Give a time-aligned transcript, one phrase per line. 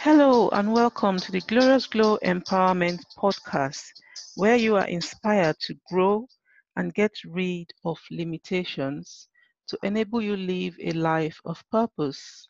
[0.00, 3.92] Hello, and welcome to the Glorious Glow Empowerment Podcast,
[4.34, 6.26] where you are inspired to grow
[6.74, 9.28] and get rid of limitations
[9.68, 12.48] to enable you live a life of purpose.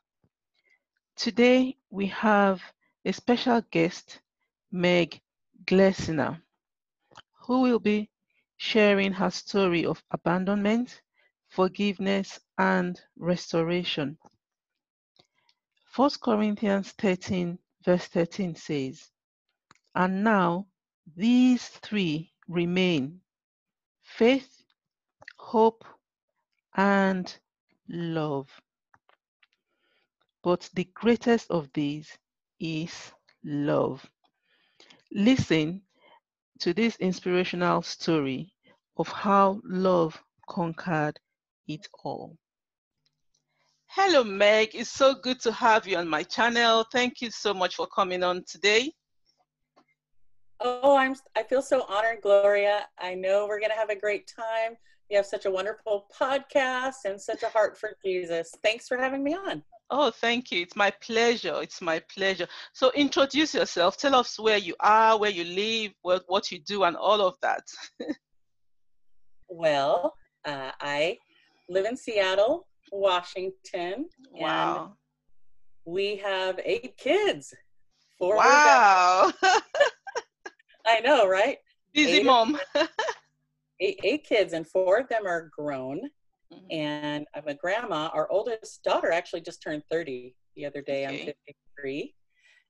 [1.14, 2.60] Today, we have
[3.04, 4.20] a special guest,
[4.72, 5.20] Meg
[5.64, 6.42] Glessner,
[7.46, 8.08] who will be
[8.56, 11.02] sharing her story of abandonment,
[11.48, 14.16] forgiveness, and restoration.
[15.96, 19.10] 1 Corinthians 13, verse 13 says,
[19.94, 20.66] And now
[21.16, 23.20] these three remain
[24.02, 24.62] faith,
[25.36, 25.84] hope,
[26.76, 27.36] and
[27.88, 28.48] love.
[30.42, 32.16] But the greatest of these
[32.60, 33.12] is
[33.42, 34.08] love.
[35.10, 35.82] Listen
[36.60, 38.52] to this inspirational story
[38.96, 41.18] of how love conquered
[41.66, 42.38] it all.
[43.94, 44.70] Hello, Meg.
[44.74, 46.86] It's so good to have you on my channel.
[46.92, 48.92] Thank you so much for coming on today.
[50.60, 52.86] Oh, I'm I feel so honored, Gloria.
[53.00, 54.76] I know we're going to have a great time.
[55.08, 58.54] You have such a wonderful podcast and such a heart for Jesus.
[58.62, 59.64] Thanks for having me on.
[59.90, 60.62] Oh, thank you.
[60.62, 61.58] It's my pleasure.
[61.60, 62.46] It's my pleasure.
[62.72, 63.96] So introduce yourself.
[63.96, 67.34] Tell us where you are, where you live, what, what you do, and all of
[67.42, 67.64] that.
[69.48, 70.14] well,
[70.44, 71.18] uh, I
[71.68, 74.06] live in Seattle, Washington.
[74.32, 74.96] Wow.
[75.84, 77.54] we have eight kids.
[78.18, 79.32] Four wow.
[80.86, 81.58] I know, right?
[81.94, 82.58] Busy eight mom.
[83.80, 86.00] eight, eight kids, and four of them are grown.
[86.52, 86.66] Mm-hmm.
[86.70, 88.10] And I'm a grandma.
[88.12, 91.06] Our oldest daughter actually just turned 30 the other day.
[91.06, 91.20] Okay.
[91.20, 92.14] I'm 53.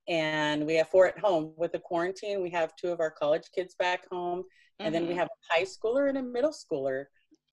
[0.09, 1.53] And we have four at home.
[1.57, 4.41] With the quarantine, we have two of our college kids back home.
[4.41, 4.87] Mm-hmm.
[4.87, 5.19] And then we mm-hmm.
[5.19, 7.05] have a high schooler and a middle schooler.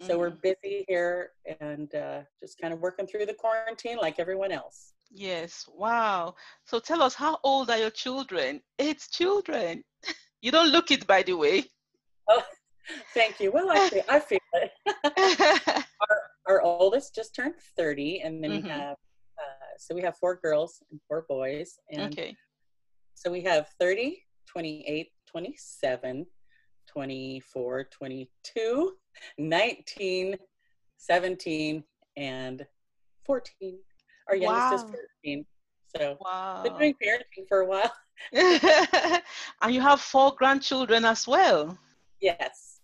[0.01, 0.19] So mm-hmm.
[0.19, 4.93] we're busy here and uh, just kind of working through the quarantine like everyone else.
[5.11, 5.67] Yes.
[5.73, 6.35] Wow.
[6.65, 8.61] So tell us, how old are your children?
[8.77, 9.83] It's children.
[10.39, 11.63] You don't look it, by the way.
[12.29, 12.43] Oh,
[13.15, 13.51] thank you.
[13.51, 14.71] Well, I feel, I feel it.
[16.09, 18.63] our, our oldest just turned 30, and then mm-hmm.
[18.63, 18.97] we have,
[19.39, 21.79] uh, so we have four girls and four boys.
[21.91, 22.35] And okay.
[23.15, 26.25] So we have 30, 28, 27,
[26.87, 28.93] 24, 22,
[29.37, 30.35] 19,
[30.97, 31.83] 17,
[32.15, 32.65] and
[33.25, 33.79] 14.
[34.29, 34.91] Our youngest wow.
[34.91, 35.45] is 14.
[35.95, 36.63] So wow.
[36.63, 37.91] been doing parenting for a while.
[39.61, 41.77] and you have four grandchildren as well.
[42.19, 42.79] Yes.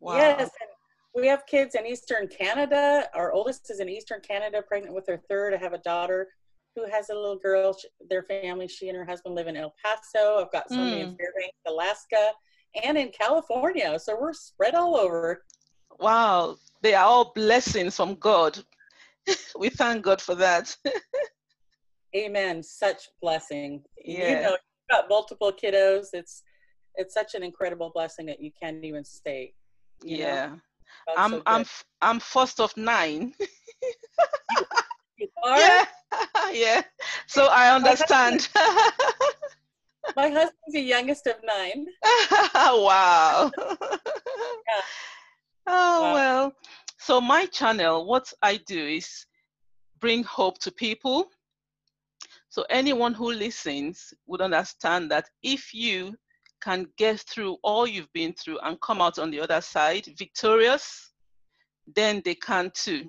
[0.00, 0.16] Wow.
[0.16, 0.40] Yes.
[0.40, 0.70] And
[1.14, 3.08] we have kids in Eastern Canada.
[3.14, 5.54] Our oldest is in Eastern Canada, pregnant with her third.
[5.54, 6.28] I have a daughter
[6.76, 7.76] who has a little girl.
[8.08, 10.40] Their family, she and her husband live in El Paso.
[10.40, 11.08] I've got somebody mm.
[11.08, 12.32] in Fairbanks, Alaska,
[12.82, 13.98] and in California.
[13.98, 15.44] So we're spread all over.
[15.98, 16.56] Wow.
[16.82, 18.58] They are all blessings from God.
[19.58, 20.74] we thank God for that.
[22.16, 22.62] Amen.
[22.62, 23.82] Such blessing.
[24.04, 24.28] Yeah.
[24.28, 26.08] You know, you've got multiple kiddos.
[26.12, 26.42] It's
[26.96, 29.54] it's such an incredible blessing that you can't even state.
[30.02, 30.56] Yeah.
[31.16, 31.64] I'm so I'm
[32.02, 33.34] I'm first of nine.
[35.18, 35.58] you are?
[35.58, 35.84] Yeah.
[36.52, 36.82] yeah.
[37.26, 38.48] So I understand.
[40.16, 41.86] My husband's the youngest of nine.
[42.54, 43.50] wow.
[43.56, 44.82] yeah.
[45.66, 46.12] Oh wow.
[46.14, 46.52] well.
[46.98, 49.26] So my channel, what I do is
[50.00, 51.30] bring hope to people
[52.50, 56.16] so anyone who listens would understand that if you
[56.60, 61.12] can get through all you've been through and come out on the other side victorious,
[61.94, 63.08] then they can too.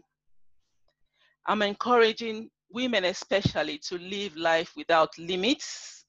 [1.47, 6.00] I'm encouraging women especially to live life without limits.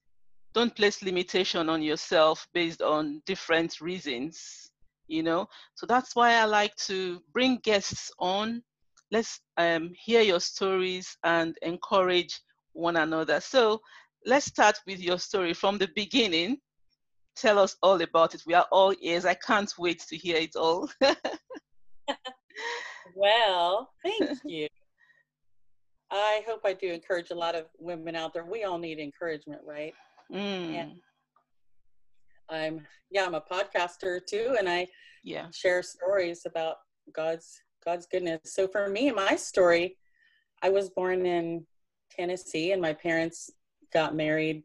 [0.55, 4.71] Don't place limitation on yourself based on different reasons,
[5.09, 5.47] you know.
[5.75, 8.63] So that's why I like to bring guests on.
[9.11, 12.41] Let's um, hear your stories and encourage
[12.73, 13.41] one another.
[13.41, 13.81] So
[14.27, 16.59] let's start with your story from the beginning.
[17.35, 18.43] Tell us all about it.
[18.47, 19.25] We are all ears.
[19.25, 20.91] I can't wait to hear it all.
[23.15, 24.69] well, thank you.
[26.11, 28.45] I hope I do encourage a lot of women out there.
[28.45, 29.95] We all need encouragement, right?
[30.31, 30.75] Mm.
[30.75, 30.93] And
[32.49, 34.89] I'm yeah, I'm a podcaster too, and I
[35.25, 36.77] yeah share stories about
[37.15, 38.41] God's God's goodness.
[38.45, 39.97] So for me, my story,
[40.63, 41.67] I was born in
[42.11, 43.51] Tennessee, and my parents
[43.93, 44.63] got married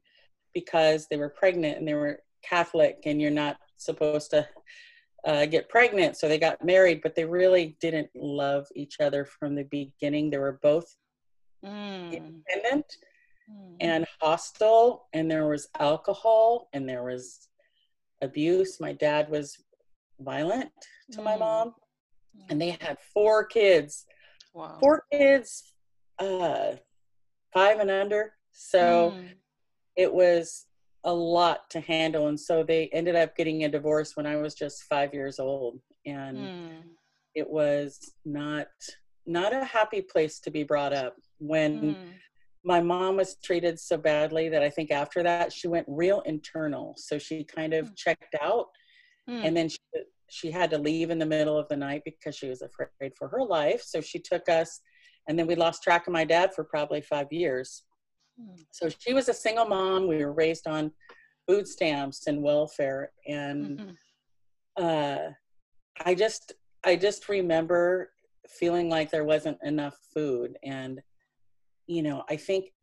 [0.54, 4.48] because they were pregnant and they were Catholic, and you're not supposed to
[5.25, 6.18] uh, get pregnant.
[6.18, 10.30] So they got married, but they really didn't love each other from the beginning.
[10.30, 10.95] They were both
[11.63, 12.12] mm.
[12.12, 12.86] independent
[13.50, 13.76] mm.
[13.80, 17.48] and hostile, and there was alcohol and there was
[18.22, 18.80] abuse.
[18.80, 19.58] My dad was
[20.20, 20.72] violent
[21.12, 21.24] to mm.
[21.24, 21.74] my mom,
[22.50, 24.06] and they had four kids.
[24.54, 24.78] Wow.
[24.80, 25.74] Four kids,
[26.20, 26.74] uh,
[27.54, 28.34] five and under.
[28.52, 29.30] So, mm.
[29.96, 30.68] it was
[31.04, 34.54] a lot to handle and so they ended up getting a divorce when i was
[34.54, 36.82] just five years old and mm.
[37.34, 38.68] it was not
[39.26, 41.96] not a happy place to be brought up when mm.
[42.68, 46.94] My mom was treated so badly that i think after that she went real internal
[46.98, 47.96] so she kind of mm.
[47.96, 48.68] checked out
[49.28, 49.54] and hmm.
[49.56, 49.78] then she,
[50.30, 53.28] she had to leave in the middle of the night because she was afraid for
[53.28, 54.81] her life so she took us
[55.28, 57.84] and then we lost track of my dad for probably five years
[58.72, 60.08] so she was a single mom.
[60.08, 60.92] We were raised on
[61.48, 64.84] food stamps and welfare, and mm-hmm.
[64.84, 65.31] uh,
[66.06, 66.54] I just
[66.84, 68.12] I just remember
[68.48, 71.02] feeling like there wasn't enough food, and
[71.88, 72.74] you know I think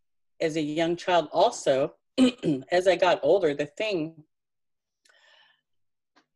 [0.40, 1.94] as a young child also
[2.70, 4.24] as I got older, the thing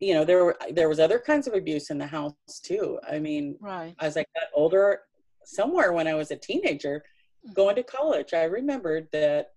[0.01, 2.33] you know there were there was other kinds of abuse in the house
[2.63, 5.01] too i mean right as i got older
[5.45, 7.03] somewhere when i was a teenager
[7.55, 9.53] going to college, I remembered that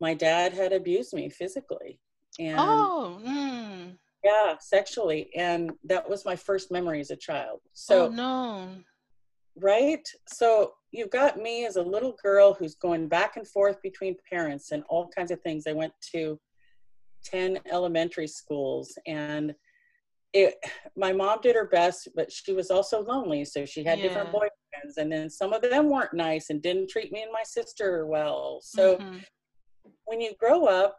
[0.00, 2.00] my dad had abused me physically.
[2.38, 3.96] And oh, mm.
[4.24, 5.30] yeah, sexually.
[5.36, 7.60] And that was my first memory as a child.
[7.72, 8.68] So, oh, no.
[9.56, 10.06] Right?
[10.26, 14.70] So, you've got me as a little girl who's going back and forth between parents
[14.70, 15.66] and all kinds of things.
[15.66, 16.38] I went to
[17.24, 19.54] 10 elementary schools and
[20.34, 20.54] it,
[20.96, 23.44] my mom did her best, but she was also lonely.
[23.44, 24.08] So she had yeah.
[24.08, 27.42] different boyfriends, and then some of them weren't nice and didn't treat me and my
[27.44, 28.60] sister well.
[28.62, 29.18] So mm-hmm.
[30.06, 30.98] when you grow up,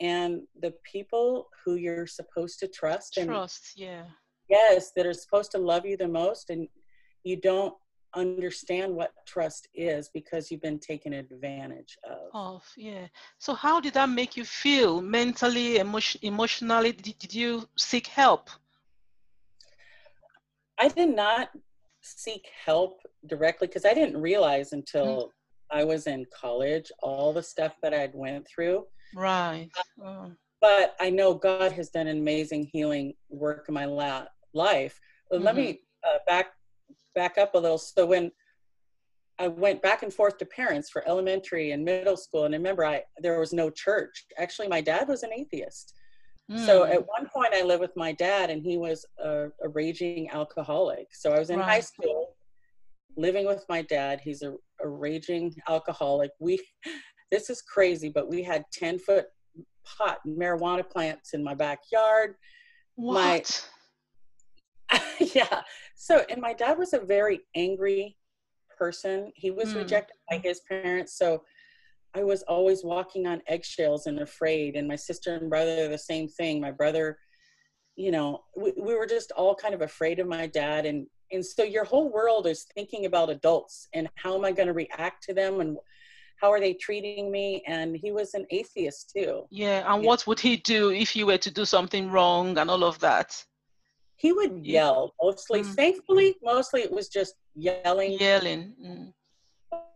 [0.00, 4.04] and the people who you're supposed to trust, and trust, yeah,
[4.48, 6.66] yes, that are supposed to love you the most, and
[7.22, 7.74] you don't
[8.16, 12.18] understand what trust is because you've been taken advantage of.
[12.32, 13.06] Of yeah.
[13.38, 16.92] So how did that make you feel mentally, emotion, emotionally?
[16.92, 18.50] Did, did you seek help?
[20.78, 21.50] I did not
[22.02, 25.78] seek help directly because I didn't realize until mm-hmm.
[25.78, 28.84] I was in college all the stuff that I'd went through.
[29.14, 29.70] Right.
[30.04, 30.32] Oh.
[30.60, 35.00] But I know God has done an amazing healing work in my la- life.
[35.32, 35.44] Mm-hmm.
[35.44, 36.52] Let me uh, back
[37.14, 37.78] back up a little.
[37.78, 38.30] So when
[39.38, 42.84] I went back and forth to parents for elementary and middle school, and I remember,
[42.84, 44.26] I there was no church.
[44.38, 45.94] Actually, my dad was an atheist.
[46.50, 46.64] Mm.
[46.64, 50.30] So at one point, I lived with my dad, and he was a, a raging
[50.30, 51.08] alcoholic.
[51.12, 51.68] So I was in right.
[51.68, 52.36] high school,
[53.16, 54.20] living with my dad.
[54.22, 56.30] He's a, a raging alcoholic.
[56.38, 56.60] We,
[57.32, 59.26] this is crazy, but we had ten foot
[59.84, 62.36] pot marijuana plants in my backyard.
[62.96, 63.68] What?
[65.34, 65.62] Yeah.
[65.94, 68.16] So, and my dad was a very angry
[68.78, 69.32] person.
[69.34, 69.76] He was mm.
[69.76, 71.16] rejected by his parents.
[71.16, 71.42] So,
[72.16, 74.76] I was always walking on eggshells and afraid.
[74.76, 76.60] And my sister and brother, the same thing.
[76.60, 77.18] My brother,
[77.96, 80.86] you know, we, we were just all kind of afraid of my dad.
[80.86, 84.68] And, and so your whole world is thinking about adults and how am I going
[84.68, 85.76] to react to them and
[86.40, 90.08] how are they treating me and he was an atheist too yeah and yeah.
[90.08, 93.42] what would he do if you were to do something wrong and all of that
[94.16, 95.62] he would yell mostly.
[95.62, 95.74] Mm.
[95.74, 98.12] Thankfully, mostly it was just yelling.
[98.18, 98.74] Yelling.
[98.84, 99.12] Mm.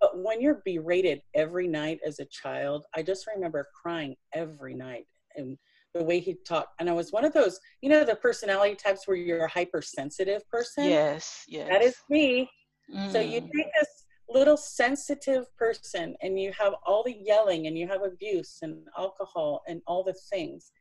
[0.00, 5.06] But when you're berated every night as a child, I just remember crying every night
[5.36, 5.56] and
[5.94, 6.74] the way he talked.
[6.78, 10.48] And I was one of those, you know, the personality types where you're a hypersensitive
[10.50, 10.84] person.
[10.84, 11.68] Yes, yes.
[11.68, 12.48] That is me.
[12.94, 13.12] Mm.
[13.12, 13.50] So you mm.
[13.54, 18.58] take this little sensitive person and you have all the yelling and you have abuse
[18.62, 20.72] and alcohol and all the things.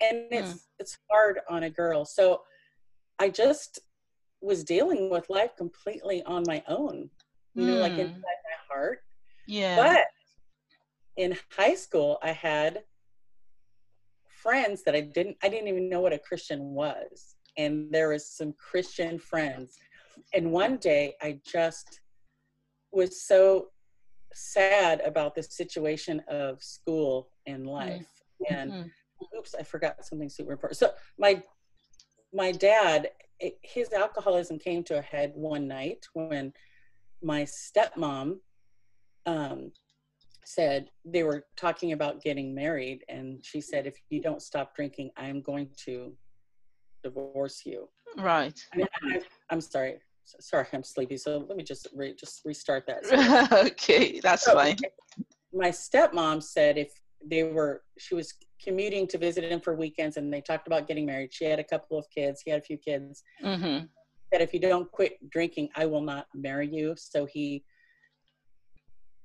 [0.00, 0.60] And it's mm.
[0.78, 2.04] it's hard on a girl.
[2.04, 2.42] So
[3.18, 3.80] I just
[4.40, 7.10] was dealing with life completely on my own,
[7.54, 7.66] you mm.
[7.66, 8.00] know, like hmm.
[8.00, 9.00] inside my heart.
[9.46, 9.76] Yeah.
[9.76, 10.04] But
[11.16, 12.82] in high school, I had
[14.28, 17.34] friends that I didn't, I didn't even know what a Christian was.
[17.56, 19.76] And there was some Christian friends.
[20.32, 22.00] And one day I just
[22.92, 23.68] was so
[24.32, 27.70] sad about the situation of school and hmm.
[27.70, 28.06] life.
[28.48, 28.56] Mm.
[28.56, 29.36] And mm-hmm.
[29.38, 30.78] oops, I forgot something super important.
[30.78, 31.42] So my
[32.32, 33.10] my dad,
[33.62, 36.52] his alcoholism came to a head one night when
[37.22, 38.38] my stepmom
[39.26, 39.72] um,
[40.44, 45.10] said they were talking about getting married, and she said, "If you don't stop drinking,
[45.16, 46.14] I'm going to
[47.02, 48.58] divorce you." Right.
[48.74, 49.20] I,
[49.50, 49.98] am sorry.
[50.24, 51.16] Sorry, I'm sleepy.
[51.16, 53.52] So let me just re- just restart that.
[53.72, 54.76] okay, that's so, fine.
[55.52, 56.92] My stepmom said if
[57.24, 61.06] they were she was commuting to visit him for weekends and they talked about getting
[61.06, 61.32] married.
[61.32, 62.42] She had a couple of kids.
[62.44, 63.22] He had a few kids.
[63.44, 63.86] Mm-hmm.
[64.32, 66.94] that if you don't quit drinking i will not marry you.
[66.96, 67.64] So he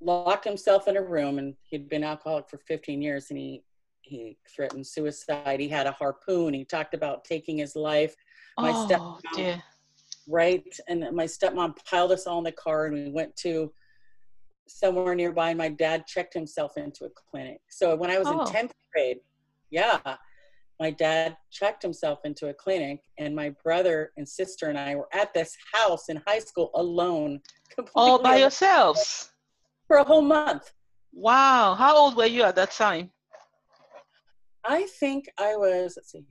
[0.02, 3.64] locked himself in a room and he'd been alcoholic for 15 years and he
[4.02, 5.62] he threatened suicide.
[5.62, 6.54] He had a harpoon.
[6.54, 8.14] He talked about taking his life.
[8.60, 9.64] My oh, stepmom dear.
[10.28, 13.72] right and my stepmom piled us all in the car and we went to
[14.68, 15.50] somewhere nearby.
[15.50, 17.62] and My dad checked himself into a clinic.
[17.70, 18.42] So when I was oh.
[18.42, 19.18] in 10th grade,
[19.70, 20.00] yeah,
[20.80, 25.08] my dad checked himself into a clinic, and my brother and sister and I were
[25.14, 27.42] at this house in high school alone.
[27.96, 29.32] All by yourselves?
[29.88, 30.72] For a whole month.
[31.14, 31.76] Wow.
[31.76, 33.12] How old were you at that time?
[34.66, 36.26] I think I was, let's see,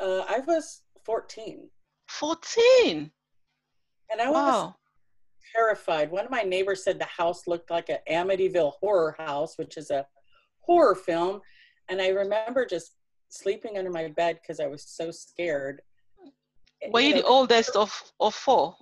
[0.00, 1.68] uh, I was 14.
[2.08, 3.10] 14?
[4.10, 4.76] And I was wow.
[5.54, 6.10] Terrified.
[6.10, 9.90] One of my neighbors said the house looked like an Amityville horror house, which is
[9.90, 10.06] a
[10.60, 11.40] horror film.
[11.88, 12.92] And I remember just
[13.28, 15.82] sleeping under my bed because I was so scared.
[16.90, 18.76] Were you, the oldest of, of four?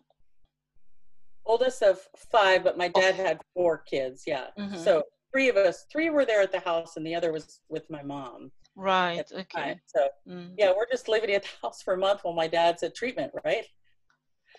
[1.47, 2.01] Oldest of
[2.31, 4.25] five, but my dad had four kids.
[4.27, 4.47] Yeah.
[4.59, 4.77] Mm-hmm.
[4.77, 5.03] So
[5.33, 8.03] three of us, three were there at the house, and the other was with my
[8.03, 8.51] mom.
[8.75, 9.25] Right.
[9.31, 9.77] Okay.
[9.87, 10.51] So mm.
[10.57, 13.33] yeah, we're just living at the house for a month while my dad's at treatment,
[13.45, 13.67] right?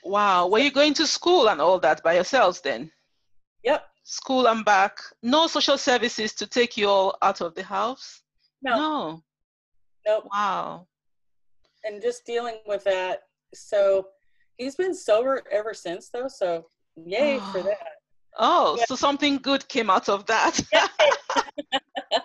[0.04, 0.48] Wow.
[0.48, 2.92] Were you going to school and all that by yourselves then?
[3.64, 3.86] Yep.
[4.04, 4.98] School and back.
[5.22, 8.22] No social services to take you all out of the house?
[8.62, 8.76] No.
[8.76, 9.24] No.
[10.06, 10.28] Nope.
[10.32, 10.88] Wow.
[11.86, 13.24] And just dealing with that.
[13.54, 14.08] So
[14.58, 17.50] he's been sober ever since though, so yay oh.
[17.52, 17.78] for that.
[18.38, 18.86] Oh, yeah.
[18.88, 20.60] so something good came out of that.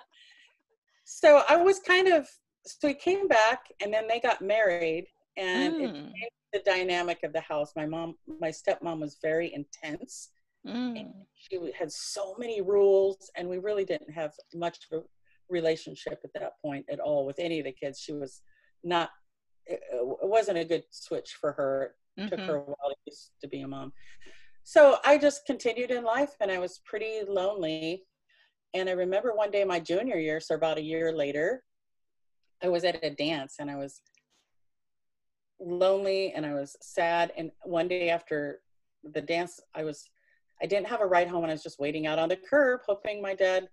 [1.04, 2.26] so I was kind of
[2.64, 5.06] so he came back and then they got married
[5.36, 5.82] and mm.
[5.82, 7.72] it changed the dynamic of the house.
[7.76, 10.30] My mom, my stepmom was very intense.
[10.66, 11.12] Mm.
[11.34, 15.04] She had so many rules, and we really didn't have much of a
[15.48, 18.00] relationship at that point at all with any of the kids.
[18.00, 18.42] She was
[18.84, 19.10] not,
[19.66, 21.94] it, wasn't a good switch for her.
[22.16, 22.28] It mm-hmm.
[22.30, 22.94] took her a while
[23.40, 23.92] to be a mom.
[24.64, 28.04] So I just continued in life, and I was pretty lonely.
[28.74, 31.62] And I remember one day my junior year, so about a year later,
[32.62, 34.00] I was at a dance and I was
[35.60, 37.32] lonely and I was sad.
[37.36, 38.60] And one day after
[39.04, 40.08] the dance, I was,
[40.62, 42.80] I didn't have a ride home and I was just waiting out on the curb,
[42.86, 43.68] hoping my dad,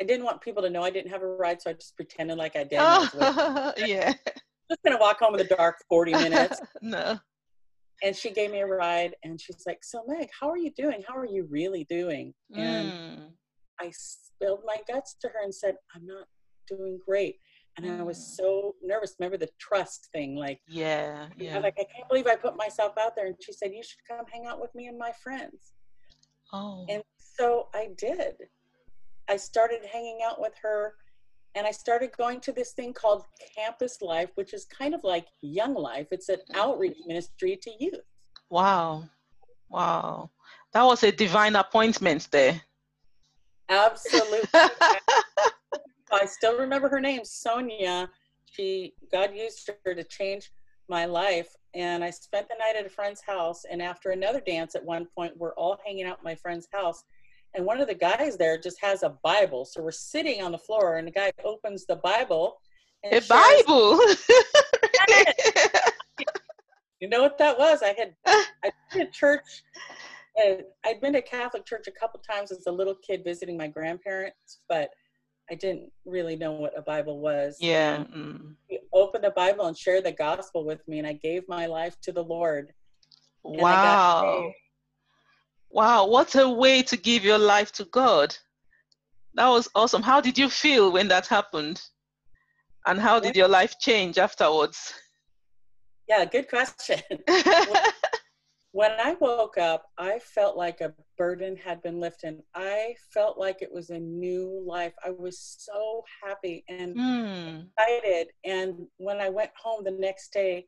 [0.00, 1.62] I didn't want people to know I didn't have a ride.
[1.62, 2.78] So I just pretended like I did.
[2.80, 4.12] Oh, yeah.
[4.68, 6.60] Just gonna walk home in the dark 40 minutes.
[6.82, 7.18] no.
[8.02, 11.02] And she gave me a ride and she's like, So Meg, how are you doing?
[11.06, 12.34] How are you really doing?
[12.54, 13.28] And mm.
[13.80, 16.26] I spilled my guts to her and said, I'm not
[16.68, 17.36] doing great
[17.76, 18.36] and I was mm.
[18.36, 19.14] so nervous.
[19.18, 21.58] Remember the trust thing, like yeah, yeah.
[21.58, 23.26] Like I can't believe I put myself out there.
[23.26, 25.72] And she said, "You should come hang out with me and my friends."
[26.52, 26.86] Oh.
[26.88, 28.34] And so I did.
[29.28, 30.94] I started hanging out with her,
[31.54, 33.24] and I started going to this thing called
[33.56, 36.06] Campus Life, which is kind of like Young Life.
[36.10, 38.00] It's an outreach ministry to youth.
[38.48, 39.04] Wow,
[39.68, 40.30] wow,
[40.72, 42.62] that was a divine appointment there.
[43.68, 44.48] Absolutely.
[46.12, 48.08] I still remember her name, Sonia.
[48.44, 50.50] She God used her to change
[50.88, 51.48] my life.
[51.74, 53.64] And I spent the night at a friend's house.
[53.70, 57.04] And after another dance at one point, we're all hanging out at my friend's house.
[57.54, 59.64] And one of the guys there just has a Bible.
[59.64, 62.60] So we're sitting on the floor, and the guy opens the Bible.
[63.04, 63.98] a Bible?
[67.00, 67.82] you know what that was?
[67.82, 69.62] I had I'd been to church.
[70.38, 73.68] Uh, I'd been to Catholic church a couple times as a little kid visiting my
[73.68, 74.90] grandparents, but
[75.50, 77.56] I didn't really know what a Bible was.
[77.60, 77.98] Yeah.
[77.98, 78.56] Mm.
[78.68, 81.96] He opened the Bible and shared the gospel with me, and I gave my life
[82.02, 82.72] to the Lord.
[83.44, 84.52] Wow.
[85.70, 88.36] Wow, what a way to give your life to God.
[89.34, 90.02] That was awesome.
[90.02, 91.82] How did you feel when that happened?
[92.86, 94.94] And how did your life change afterwards?
[96.08, 97.00] Yeah, good question.
[98.76, 102.42] when I woke up, I felt like a burden had been lifted.
[102.54, 104.92] I felt like it was a new life.
[105.02, 107.66] I was so happy and mm.
[107.68, 108.28] excited.
[108.44, 110.66] And when I went home the next day,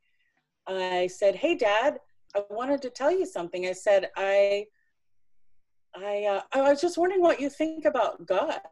[0.67, 1.99] I said, "Hey, Dad,
[2.35, 4.65] I wanted to tell you something." I said, "I,
[5.95, 8.62] I, uh, I was just wondering what you think about God."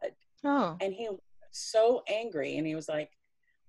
[0.43, 0.77] Oh.
[0.81, 1.19] And he was
[1.51, 3.11] so angry, and he was like,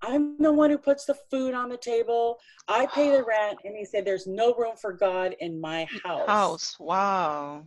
[0.02, 2.38] I'm the one who puts the food on the table.
[2.69, 3.59] I pay the rent.
[3.64, 6.28] And he said, There's no room for God in my house.
[6.28, 6.76] House.
[6.78, 7.64] Wow.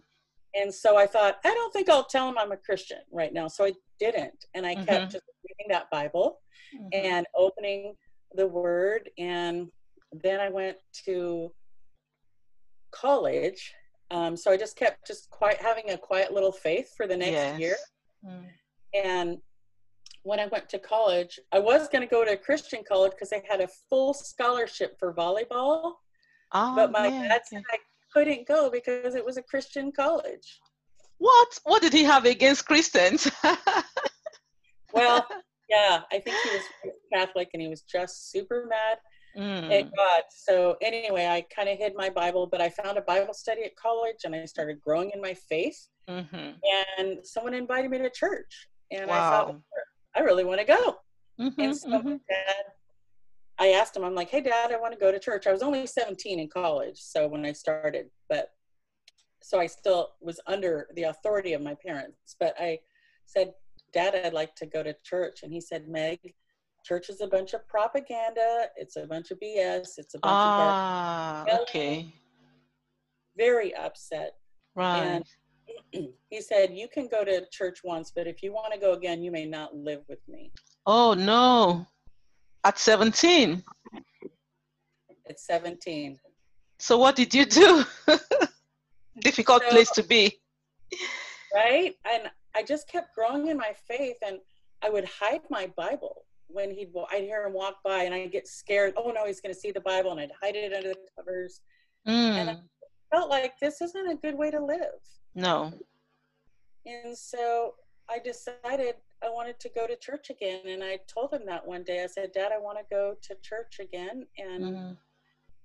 [0.53, 3.47] And so I thought, I don't think I'll tell him I'm a Christian right now.
[3.47, 4.45] So I didn't.
[4.53, 4.85] And I mm-hmm.
[4.85, 6.39] kept just reading that Bible
[6.75, 6.87] mm-hmm.
[6.93, 7.95] and opening
[8.35, 9.09] the word.
[9.17, 9.69] And
[10.11, 11.51] then I went to
[12.91, 13.73] college.
[14.09, 17.31] Um, so I just kept just quiet, having a quiet little faith for the next
[17.31, 17.59] yes.
[17.59, 17.75] year.
[18.25, 18.45] Mm.
[18.93, 19.37] And
[20.23, 23.29] when I went to college, I was going to go to a Christian college because
[23.29, 25.93] they had a full scholarship for volleyball.
[26.53, 27.77] Oh, but my yeah, dad said I
[28.13, 30.59] couldn't go because it was a Christian college.
[31.17, 31.59] What?
[31.63, 33.29] What did he have against Christians?
[34.93, 35.25] well,
[35.69, 38.97] yeah, I think he was Catholic and he was just super mad
[39.37, 39.95] mm.
[39.95, 40.23] God.
[40.29, 43.75] So anyway, I kind of hid my Bible, but I found a Bible study at
[43.75, 45.87] college and I started growing in my faith.
[46.09, 46.51] Mm-hmm.
[46.99, 48.67] And someone invited me to church.
[48.91, 49.15] And wow.
[49.15, 49.55] I thought,
[50.15, 50.97] I really want to go.
[51.39, 52.09] Mm-hmm, and so mm-hmm.
[52.09, 52.65] dad,
[53.57, 55.47] I asked him, I'm like, hey, dad, I want to go to church.
[55.47, 56.97] I was only 17 in college.
[56.97, 58.49] So when I started, but
[59.41, 62.35] so I still was under the authority of my parents.
[62.39, 62.79] But I
[63.25, 63.53] said,
[63.93, 65.43] Dad, I'd like to go to church.
[65.43, 66.19] And he said, Meg,
[66.85, 68.67] church is a bunch of propaganda.
[68.75, 69.97] It's a bunch of BS.
[69.97, 72.13] It's a bunch ah, of Ah, okay.
[73.37, 74.35] Very upset.
[74.75, 74.99] Right.
[74.99, 75.25] And
[75.91, 79.21] he said, You can go to church once, but if you want to go again,
[79.21, 80.51] you may not live with me.
[80.85, 81.85] Oh, no.
[82.63, 83.63] At 17?
[85.29, 86.19] At 17.
[86.79, 87.83] So, what did you do?
[89.19, 90.39] Difficult so, place to be.
[91.53, 91.95] Right?
[92.11, 92.23] And
[92.55, 94.39] I just kept growing in my faith, and
[94.81, 98.47] I would hide my Bible when he'd I'd hear him walk by, and I'd get
[98.47, 98.93] scared.
[98.97, 101.61] Oh no, he's going to see the Bible, and I'd hide it under the covers.
[102.07, 102.31] Mm.
[102.31, 102.57] And I
[103.13, 104.99] felt like this isn't a good way to live.
[105.35, 105.73] No.
[106.85, 107.75] And so
[108.09, 111.83] I decided I wanted to go to church again, and I told him that one
[111.83, 112.03] day.
[112.03, 114.97] I said, "Dad, I want to go to church again." And mm.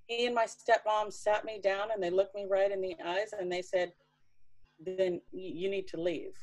[0.06, 3.32] he and my stepmom sat me down, and they looked me right in the eyes,
[3.32, 3.92] and they said,
[4.78, 6.36] "Then you need to leave."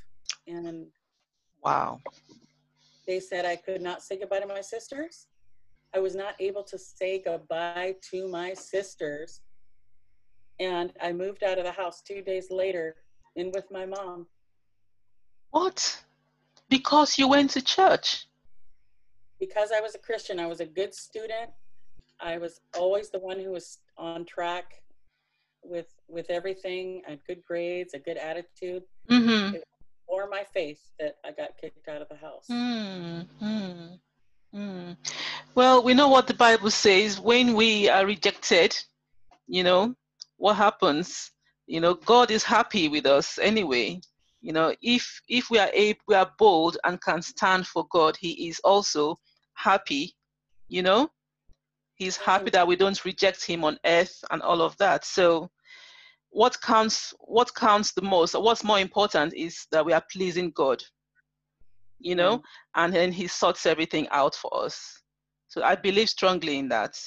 [0.48, 0.88] and
[1.64, 2.02] wow
[3.08, 5.28] they said i could not say goodbye to my sisters
[5.96, 9.42] i was not able to say goodbye to my sisters
[10.60, 12.96] and i moved out of the house two days later
[13.36, 14.26] in with my mom
[15.52, 16.04] what
[16.70, 18.28] because you went to church
[19.40, 21.50] because i was a christian i was a good student
[22.20, 24.82] i was always the one who was on track
[25.66, 29.56] with with everything I had good grades a good attitude mm-hmm
[30.14, 32.46] or my faith that I got kicked out of the house.
[32.50, 34.00] Mm, mm,
[34.54, 34.98] mm.
[35.56, 37.20] Well, we know what the Bible says.
[37.20, 38.76] When we are rejected,
[39.48, 39.96] you know,
[40.38, 41.32] what happens?
[41.66, 44.02] You know, God is happy with us anyway.
[44.42, 48.18] You know, if if we are able, we are bold and can stand for God,
[48.20, 49.18] He is also
[49.54, 50.14] happy.
[50.68, 51.10] You know,
[51.96, 55.06] He's happy that we don't reject Him on earth and all of that.
[55.06, 55.50] So,
[56.34, 60.84] what counts what counts the most what's more important is that we are pleasing god
[62.00, 62.44] you know mm.
[62.76, 65.02] and then he sorts everything out for us
[65.48, 67.00] so i believe strongly in that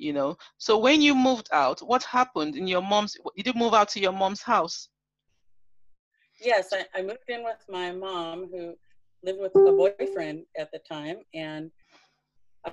[0.00, 3.60] you know so when you moved out what happened in your mom's you did you
[3.60, 4.88] move out to your mom's house
[6.40, 8.74] yes i, I moved in with my mom who
[9.22, 11.70] lived with a boyfriend at the time and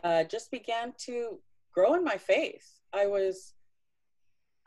[0.03, 1.39] uh, just began to
[1.73, 3.53] grow in my faith i was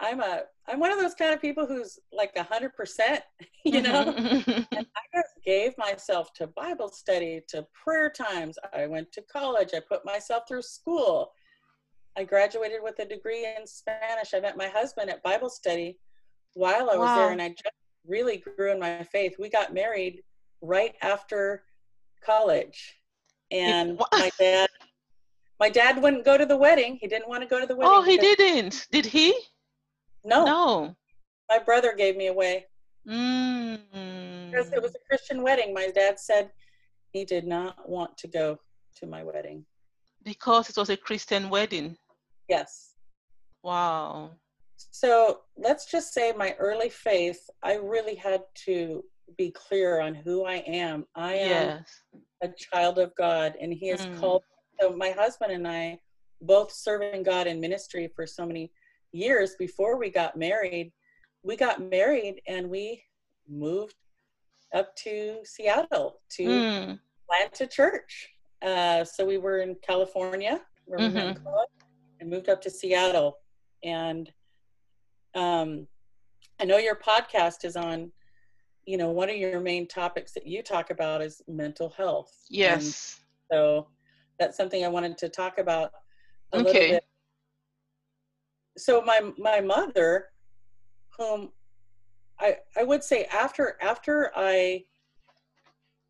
[0.00, 3.22] I'm a I'm one of those kind of people who's like a hundred percent,
[3.64, 4.14] you know.
[4.16, 8.58] and I just gave myself to Bible study, to prayer times.
[8.72, 9.70] I went to college.
[9.74, 11.32] I put myself through school.
[12.16, 14.34] I graduated with a degree in Spanish.
[14.34, 15.98] I met my husband at Bible study
[16.54, 17.16] while I was wow.
[17.16, 17.74] there, and I just
[18.06, 19.36] really grew in my faith.
[19.38, 20.22] We got married
[20.60, 21.64] right after
[22.24, 22.96] college,
[23.50, 24.68] and my dad
[25.60, 26.98] my dad wouldn't go to the wedding.
[27.00, 27.92] He didn't want to go to the wedding.
[27.94, 28.88] Oh, he didn't.
[28.90, 29.38] Did he?
[30.24, 30.44] No.
[30.44, 30.96] No.
[31.50, 32.66] My brother gave me away.
[33.06, 33.80] Mm.
[34.50, 35.74] Because it was a Christian wedding.
[35.74, 36.50] My dad said
[37.12, 38.58] he did not want to go
[38.96, 39.66] to my wedding.
[40.24, 41.96] Because it was a Christian wedding?
[42.48, 42.94] Yes.
[43.62, 44.32] Wow.
[44.90, 49.04] So let's just say my early faith, I really had to
[49.36, 51.06] be clear on who I am.
[51.14, 51.84] I am
[52.42, 54.18] a child of God, and He has mm.
[54.18, 54.42] called.
[54.80, 55.98] So my husband and I,
[56.42, 58.72] both serving God in ministry for so many
[59.12, 60.92] years before we got married,
[61.42, 63.02] we got married and we
[63.48, 63.94] moved
[64.74, 66.98] up to Seattle to mm.
[67.28, 68.30] plant a church.
[68.62, 71.46] Uh, so we were in California mm-hmm.
[72.20, 73.38] and moved up to Seattle.
[73.82, 74.30] And
[75.34, 75.86] um,
[76.60, 78.12] I know your podcast is on,
[78.84, 82.32] you know, one of your main topics that you talk about is mental health.
[82.50, 83.20] Yes.
[83.50, 83.88] And so
[84.38, 85.92] that's something I wanted to talk about
[86.52, 86.64] a okay.
[86.64, 87.04] little bit
[88.80, 90.26] so my my mother,
[91.16, 91.50] whom
[92.38, 94.84] I I would say after after I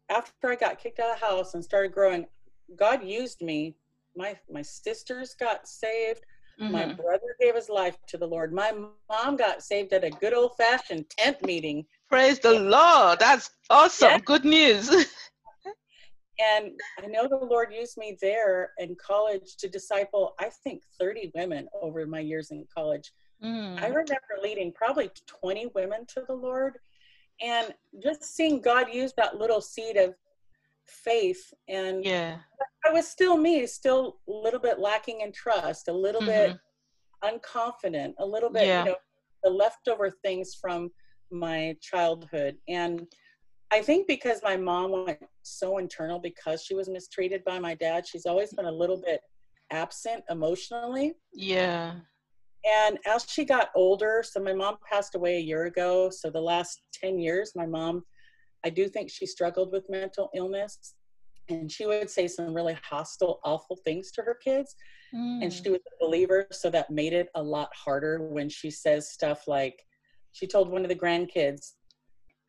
[0.08, 2.26] after I got kicked out of the house and started growing,
[2.76, 3.74] God used me.
[4.16, 6.24] My my sisters got saved.
[6.60, 6.72] Mm-hmm.
[6.72, 8.52] My brother gave his life to the Lord.
[8.52, 8.72] My
[9.08, 11.86] mom got saved at a good old fashioned tent meeting.
[12.08, 13.18] Praise the Lord.
[13.18, 14.10] That's awesome.
[14.10, 14.18] Yeah.
[14.18, 14.90] Good news.
[16.40, 21.32] and I know the Lord used me there in college to disciple, I think, 30
[21.34, 23.10] women over my years in college.
[23.42, 23.80] Mm.
[23.80, 26.78] I remember leading probably 20 women to the Lord
[27.40, 30.14] and just seeing God use that little seed of
[30.90, 32.38] faith and yeah
[32.86, 36.52] i was still me still a little bit lacking in trust a little mm-hmm.
[36.52, 36.56] bit
[37.24, 38.84] unconfident a little bit yeah.
[38.84, 38.96] you know
[39.42, 40.90] the leftover things from
[41.30, 43.06] my childhood and
[43.70, 48.06] i think because my mom went so internal because she was mistreated by my dad
[48.06, 49.20] she's always been a little bit
[49.70, 51.94] absent emotionally yeah
[52.64, 56.40] and as she got older so my mom passed away a year ago so the
[56.40, 58.02] last 10 years my mom
[58.64, 60.94] I do think she struggled with mental illness
[61.48, 64.74] and she would say some really hostile, awful things to her kids.
[65.14, 65.42] Mm.
[65.42, 65.72] And she mm.
[65.72, 69.80] was a believer, so that made it a lot harder when she says stuff like,
[70.32, 71.72] she told one of the grandkids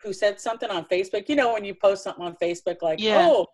[0.04, 3.28] who said something on Facebook, you know, when you post something on Facebook like, yeah.
[3.28, 3.47] oh,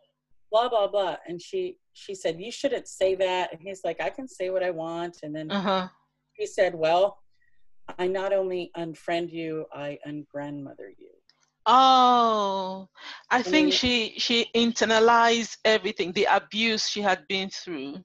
[0.51, 1.15] blah, blah, blah.
[1.27, 3.53] And she, she said, you shouldn't say that.
[3.53, 5.17] And he's like, I can say what I want.
[5.23, 5.87] And then uh-huh.
[6.33, 7.17] he said, well,
[7.97, 11.06] I not only unfriend you, I ungrandmother you.
[11.69, 12.87] Oh,
[13.29, 18.01] I think she she internalized everything, the abuse she had been through,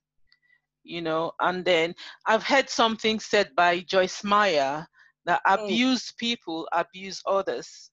[0.83, 1.31] you know.
[1.39, 1.95] And then
[2.27, 4.85] I've heard something said by Joyce Meyer
[5.27, 5.55] that mm.
[5.55, 7.93] abused people abuse others,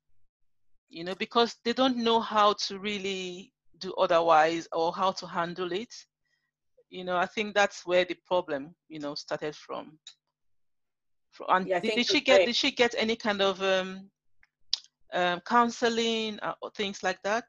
[0.89, 5.71] you know, because they don't know how to really do otherwise or how to handle
[5.71, 5.93] it.
[6.89, 9.99] You know, I think that's where the problem, you know, started from.
[11.47, 14.09] And yeah, did, did she get did she get any kind of um,
[15.13, 17.45] um, counseling uh, or things like that?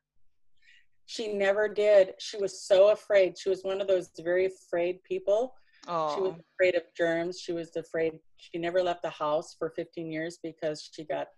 [1.06, 2.12] She never did.
[2.18, 3.36] She was so afraid.
[3.36, 5.54] She was one of those very afraid people.
[5.88, 6.14] Oh.
[6.14, 6.44] She was oh.
[6.54, 7.40] afraid of germs.
[7.40, 8.12] She was afraid.
[8.36, 11.28] She never left the house for 15 years because she got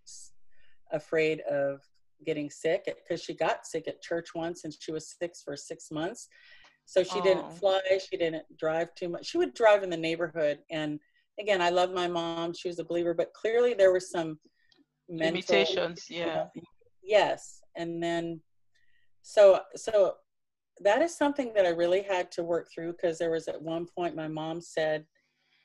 [0.92, 1.80] afraid of
[2.24, 5.90] getting sick because she got sick at church once and she was sick for six
[5.90, 6.28] months.
[6.84, 7.22] So she oh.
[7.22, 7.80] didn't fly.
[8.10, 9.26] She didn't drive too much.
[9.26, 10.58] She would drive in the neighborhood.
[10.70, 10.98] And
[11.40, 12.52] again, I love my mom.
[12.52, 14.38] She was a believer, but clearly there was some
[15.12, 16.46] mental, limitations yeah.
[17.02, 18.40] yes and then
[19.22, 20.14] so so
[20.80, 23.86] that is something that i really had to work through because there was at one
[23.96, 25.04] point my mom said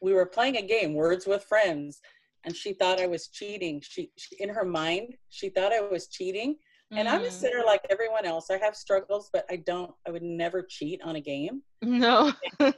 [0.01, 2.01] we were playing a game words with friends
[2.45, 3.81] and she thought i was cheating.
[3.83, 6.55] She, she in her mind she thought i was cheating
[6.91, 7.11] and mm.
[7.11, 7.31] i'm a mm.
[7.31, 8.49] sinner like everyone else.
[8.49, 11.61] I have struggles but i don't i would never cheat on a game.
[11.81, 12.33] No.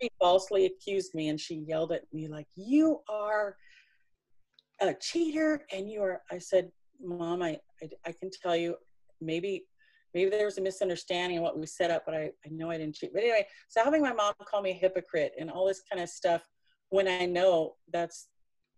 [0.00, 3.56] She falsely accused me and she yelled at me like you are
[4.80, 8.76] a cheater and you are i said mom I, I, I can tell you
[9.20, 9.64] maybe
[10.14, 12.78] maybe there was a misunderstanding of what we set up but I, I know i
[12.78, 15.82] didn't cheat but anyway so having my mom call me a hypocrite and all this
[15.90, 16.42] kind of stuff
[16.90, 18.28] when i know that's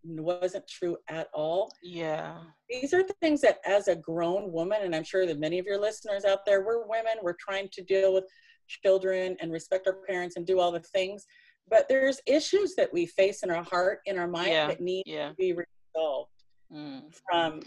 [0.02, 2.38] wasn't true at all yeah
[2.70, 5.78] these are things that as a grown woman and i'm sure that many of your
[5.78, 8.24] listeners out there we're women we're trying to deal with
[8.66, 11.26] children and respect our parents and do all the things
[11.68, 14.66] but there's issues that we face in our heart in our mind yeah.
[14.66, 15.28] that need yeah.
[15.28, 15.54] to be
[15.94, 16.30] resolved
[16.72, 17.02] mm.
[17.28, 17.60] from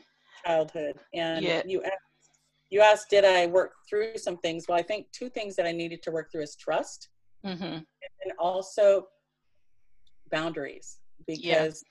[0.45, 0.95] childhood.
[1.13, 1.61] And yeah.
[1.65, 1.93] you asked,
[2.69, 4.65] you asked, did I work through some things?
[4.67, 7.09] Well, I think two things that I needed to work through is trust,
[7.45, 7.63] mm-hmm.
[7.63, 9.07] and also
[10.31, 10.97] boundaries.
[11.27, 11.83] Because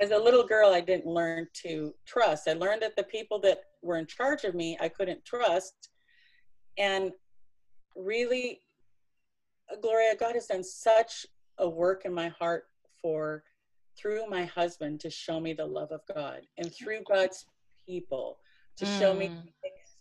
[0.00, 0.06] yeah.
[0.06, 2.48] as a little girl, I didn't learn to trust.
[2.48, 5.90] I learned that the people that were in charge of me, I couldn't trust,
[6.76, 7.12] and
[7.94, 8.60] really,
[9.80, 11.26] Gloria, God has done such
[11.58, 12.64] a work in my heart
[13.00, 13.44] for
[13.98, 17.46] through my husband to show me the love of God and through God's
[17.86, 18.38] people
[18.76, 18.98] to mm.
[18.98, 19.42] show me mm.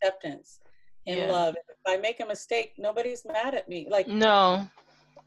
[0.02, 0.60] acceptance
[1.08, 1.32] and yeah.
[1.32, 1.56] love.
[1.56, 3.88] If I make a mistake, nobody's mad at me.
[3.90, 4.68] Like no,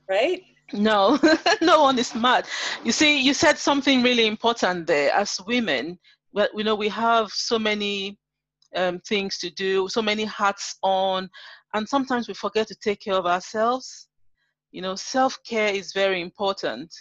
[0.09, 0.43] right?
[0.73, 1.19] No,
[1.63, 2.47] no one is mad.
[2.83, 5.13] You see, you said something really important there.
[5.13, 5.99] As women,
[6.33, 8.19] well, you know, we have so many
[8.75, 11.29] um, things to do, so many hats on,
[11.75, 14.09] and sometimes we forget to take care of ourselves.
[14.73, 16.93] You know, self care is very important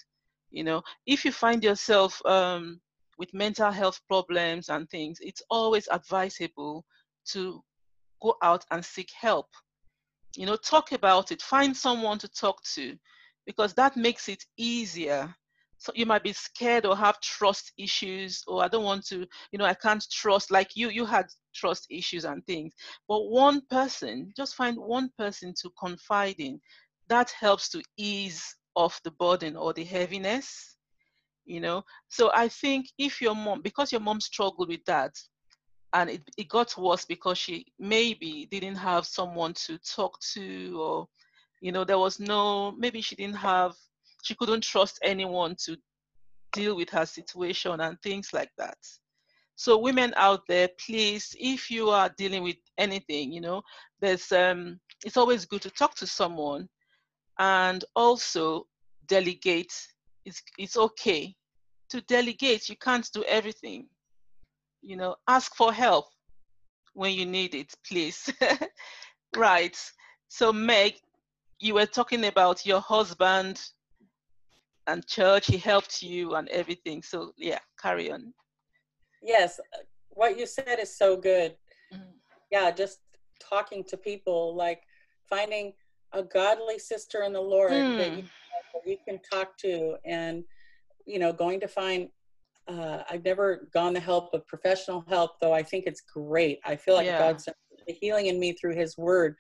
[0.52, 2.80] you know if you find yourself um,
[3.18, 6.86] with mental health problems and things it's always advisable
[7.26, 7.64] to
[8.22, 9.48] go out and seek help.
[10.36, 12.98] You know talk about it find someone to talk to
[13.46, 15.34] because that makes it easier.
[15.78, 19.60] So you might be scared or have trust issues or i don't want to you
[19.60, 22.74] know i can't trust like you you had trust issues and things.
[23.08, 26.60] But one person just find one person to confide in
[27.08, 30.76] that helps to ease of the burden or the heaviness
[31.46, 31.84] you know?
[32.10, 35.14] So i think if your mom because your mom struggled with that
[35.94, 41.08] and it, it got worse because she maybe didn't have someone to talk to or
[41.62, 43.74] you know there was no maybe she didn't have
[44.24, 45.78] she couldn't trust anyone to
[46.52, 48.78] deal with her situation and things like that.
[49.58, 53.62] So women out there please if you are dealing with anything you know
[54.02, 56.68] there's um it's always good to talk to someone
[57.40, 58.68] and also
[59.08, 59.74] delegate.
[60.26, 61.36] It's, it's okay
[61.90, 62.70] to delegate.
[62.70, 63.88] You can't do everything.
[64.82, 66.06] You know, ask for help
[66.94, 68.32] when you need it, please.
[69.36, 69.78] Right.
[70.30, 70.96] So, Meg,
[71.60, 73.62] you were talking about your husband
[74.88, 75.48] and church.
[75.48, 77.02] He helped you and everything.
[77.02, 78.34] So, yeah, carry on.
[79.22, 79.60] Yes,
[80.10, 81.56] what you said is so good.
[81.94, 82.12] Mm-hmm.
[82.52, 83.00] Yeah, just
[83.40, 84.84] talking to people, like
[85.28, 85.74] finding
[86.14, 87.98] a godly sister in the Lord mm.
[87.98, 88.24] that, you,
[88.74, 90.44] that you can talk to, and
[91.06, 92.10] you know, going to find
[92.68, 96.60] uh, I've never gone the help of professional help, though I think it's great.
[96.66, 97.20] I feel like yeah.
[97.20, 97.48] God's
[97.88, 99.36] healing in me through His Word,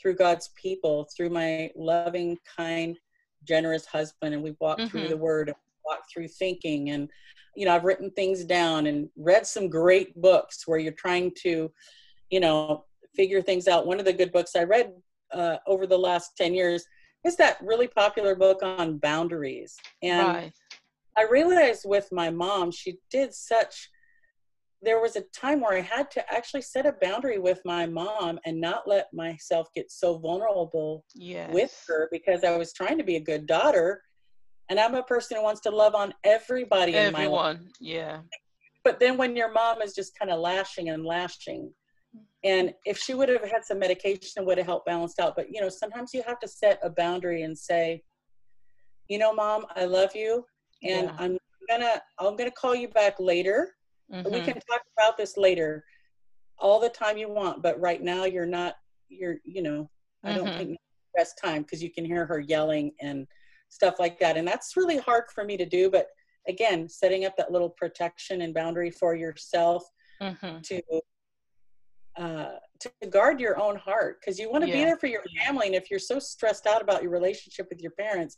[0.00, 2.98] through God's people, through my loving, kind,
[3.46, 4.88] generous husband, and we walk mm-hmm.
[4.88, 7.08] through the Word, and walk through thinking, and
[7.56, 11.70] you know, I've written things down and read some great books where you're trying to,
[12.30, 13.86] you know, figure things out.
[13.86, 14.92] One of the good books I read
[15.34, 16.84] uh, over the last ten years
[17.24, 20.52] is that really popular book on boundaries, and right.
[21.16, 23.90] I realized with my mom, she did such.
[24.82, 28.38] There was a time where I had to actually set a boundary with my mom
[28.44, 31.50] and not let myself get so vulnerable yes.
[31.54, 34.02] with her because I was trying to be a good daughter.
[34.68, 37.58] And I'm a person who wants to love on everybody Everyone, in my life.
[37.80, 38.18] yeah.
[38.82, 41.72] But then when your mom is just kind of lashing and lashing,
[42.44, 45.34] and if she would have had some medication, it would have helped balance out.
[45.34, 48.02] But you know, sometimes you have to set a boundary and say,
[49.08, 50.44] you know, mom, I love you
[50.84, 51.16] and yeah.
[51.18, 53.74] I'm gonna I'm gonna call you back later.
[54.12, 54.32] Mm-hmm.
[54.32, 55.84] We can talk about this later,
[56.58, 57.62] all the time you want.
[57.62, 58.74] But right now you're not.
[59.08, 59.90] You're you know
[60.22, 60.44] I mm-hmm.
[60.44, 60.78] don't think
[61.16, 63.26] best time because you can hear her yelling and
[63.70, 65.90] stuff like that, and that's really hard for me to do.
[65.90, 66.08] But
[66.48, 69.84] again, setting up that little protection and boundary for yourself
[70.20, 70.60] mm-hmm.
[70.60, 70.82] to
[72.16, 74.76] uh, to guard your own heart because you want to yeah.
[74.76, 75.66] be there for your family.
[75.66, 78.36] And if you're so stressed out about your relationship with your parents,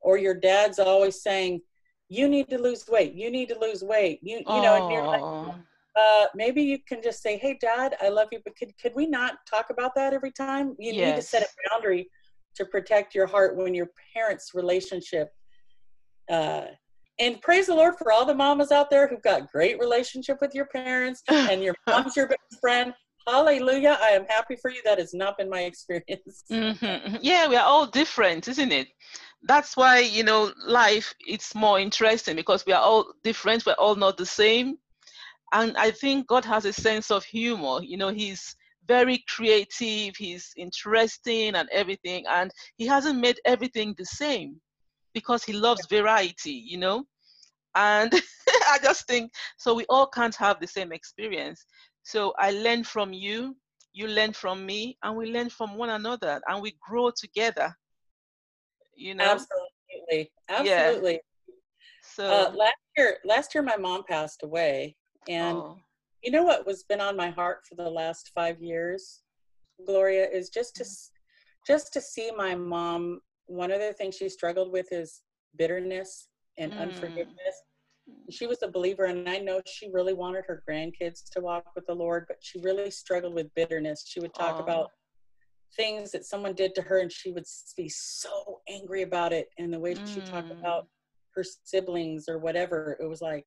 [0.00, 1.60] or your dad's always saying,
[2.08, 5.06] you need to lose weight you need to lose weight you you know and you're
[5.06, 5.54] like
[5.96, 9.06] uh, maybe you can just say hey dad i love you but could, could we
[9.06, 11.06] not talk about that every time you yes.
[11.06, 12.08] need to set a boundary
[12.54, 15.30] to protect your heart when your parents relationship
[16.30, 16.64] uh,
[17.20, 20.54] and praise the lord for all the mamas out there who've got great relationship with
[20.54, 22.92] your parents and your mom's your best friend
[23.26, 23.98] hallelujah.
[24.00, 24.80] I am happy for you.
[24.84, 26.44] That has not been my experience.
[26.50, 27.16] Mm-hmm.
[27.22, 28.88] yeah we are all different isn't it?
[29.42, 33.64] That's why you know life it's more interesting because we are all different.
[33.66, 34.76] We're all not the same.
[35.52, 37.80] And i think god has a sense of humor.
[37.82, 38.56] You know he's
[38.86, 40.14] very creative.
[40.16, 42.24] He's interesting and everything.
[42.28, 44.60] And he hasn't made everything the same
[45.14, 47.04] because he loves variety you know?
[47.74, 48.12] And
[48.74, 51.64] i just think so we all can't have the same experience
[52.04, 53.56] so i learn from you
[53.92, 57.74] you learn from me and we learn from one another and we grow together
[58.94, 61.54] you know absolutely absolutely yeah.
[62.02, 64.94] so uh, last year last year my mom passed away
[65.28, 65.76] and oh.
[66.22, 69.22] you know what was been on my heart for the last five years
[69.86, 71.08] gloria is just to mm.
[71.66, 75.22] just to see my mom one of the things she struggled with is
[75.56, 76.78] bitterness and mm.
[76.78, 77.62] unforgiveness
[78.30, 81.86] she was a believer and i know she really wanted her grandkids to walk with
[81.86, 84.62] the lord but she really struggled with bitterness she would talk oh.
[84.62, 84.90] about
[85.76, 87.44] things that someone did to her and she would
[87.76, 90.14] be so angry about it and the way mm.
[90.14, 90.86] she talked about
[91.34, 93.44] her siblings or whatever it was like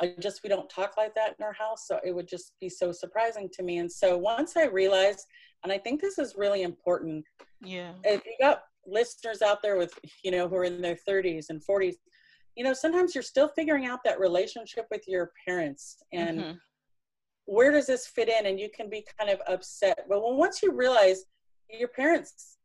[0.00, 2.68] i just we don't talk like that in our house so it would just be
[2.68, 5.26] so surprising to me and so once i realized
[5.62, 7.24] and i think this is really important
[7.60, 11.46] yeah if you got listeners out there with you know who are in their 30s
[11.50, 11.94] and 40s
[12.56, 16.52] you know sometimes you're still figuring out that relationship with your parents and mm-hmm.
[17.44, 20.62] where does this fit in and you can be kind of upset but well, once
[20.62, 21.24] you realize
[21.70, 22.56] your parents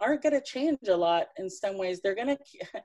[0.00, 2.82] aren't going to change a lot in some ways they're going to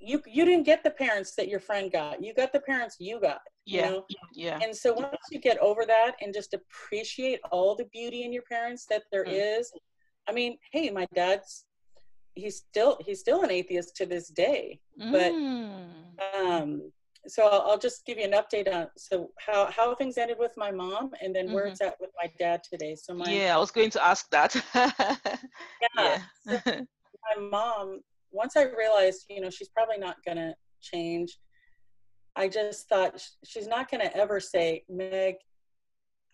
[0.00, 3.20] you you didn't get the parents that your friend got you got the parents you
[3.20, 4.04] got yeah you know?
[4.34, 8.32] yeah and so once you get over that and just appreciate all the beauty in
[8.32, 9.58] your parents that there mm.
[9.58, 9.70] is,
[10.28, 11.66] i mean hey my dad's
[12.34, 15.88] he's still he's still an atheist to this day but mm.
[16.34, 16.82] um
[17.28, 20.52] so I'll, I'll, just give you an update on so how how things ended with
[20.56, 21.72] my mom and then where mm-hmm.
[21.72, 24.54] it's at with my dad today so my yeah i was going to ask that
[24.74, 24.94] yeah,
[25.98, 26.18] yeah.
[26.46, 28.00] so my mom
[28.32, 31.38] once i realized you know she's probably not gonna change
[32.36, 35.34] i just thought she's not gonna ever say meg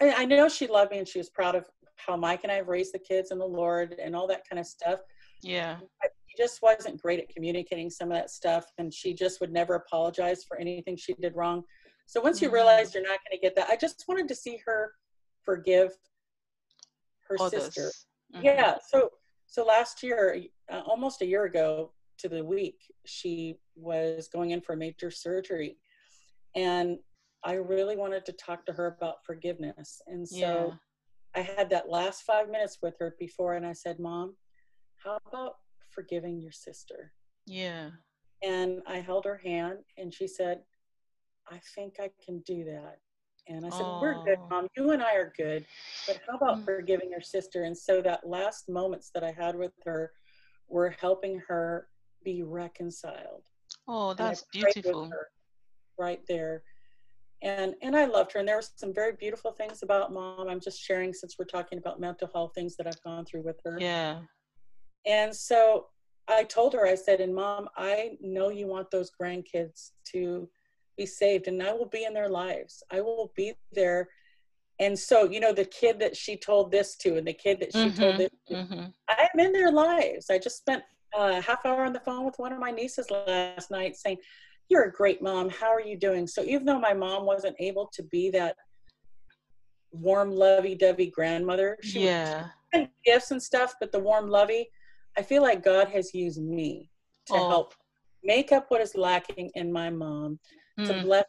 [0.01, 1.65] I, I know she loved me and she was proud of
[1.97, 4.61] how mike and i have raised the kids and the lord and all that kind
[4.61, 5.01] of stuff
[5.47, 9.53] yeah She just wasn't great at communicating some of that stuff and she just would
[9.53, 11.63] never apologize for anything she did wrong
[12.07, 12.57] so once you mm-hmm.
[12.57, 14.93] realize you're not going to get that i just wanted to see her
[15.45, 15.91] forgive
[17.29, 17.91] her sister
[18.35, 18.45] mm-hmm.
[18.45, 19.11] yeah so
[19.47, 24.61] so last year uh, almost a year ago to the week she was going in
[24.61, 25.77] for major surgery
[26.55, 26.99] and
[27.45, 30.67] i really wanted to talk to her about forgiveness and so yeah.
[31.37, 34.35] I had that last five minutes with her before, and I said, Mom,
[35.07, 35.57] how about
[35.91, 37.13] forgiving your sister?
[37.47, 37.91] Yeah.
[38.43, 40.61] And I held her hand, and she said,
[41.51, 42.99] I think I can do that.
[43.49, 43.87] And I said.
[44.01, 44.67] We're good, Mom.
[44.77, 45.65] You and I are good.
[46.07, 46.65] But how about mm-hmm.
[46.65, 47.63] forgiving your sister?
[47.63, 50.11] And so that last moments that I had with her
[50.69, 51.87] were helping her
[52.25, 53.43] be reconciled.
[53.87, 55.11] Oh, that's beautiful.
[55.97, 56.65] Right there.
[57.43, 58.41] And and I loved her.
[58.41, 60.49] And there were some very beautiful things about mom.
[60.49, 63.61] I'm just sharing since we're talking about mental health things that I've gone through with
[63.65, 63.79] her.
[63.81, 64.23] Yeah.
[65.07, 65.87] And so
[66.29, 70.49] I told her, I said, and mom, I know you want those grandkids to
[70.97, 72.83] be saved and I will be in their lives.
[72.91, 74.09] I will be there.
[74.79, 77.73] And so, you know, the kid that she told this to and the kid that
[77.73, 78.85] she mm-hmm, told this to, mm-hmm.
[79.09, 80.29] I am in their lives.
[80.31, 80.83] I just spent
[81.17, 84.19] a half hour on the phone with one of my nieces last night saying,
[84.69, 85.49] You're a great mom.
[85.49, 86.27] How are you doing?
[86.27, 88.57] So even though my mom wasn't able to be that
[89.93, 92.49] warm, lovey dovey grandmother, she yeah.
[93.05, 94.69] gifts and stuff, but the warm lovey,
[95.19, 96.91] I feel like God has used me
[97.27, 97.49] to oh.
[97.49, 97.75] help
[98.23, 100.39] make up what is lacking in my mom
[100.79, 100.87] mm.
[100.87, 101.25] to bless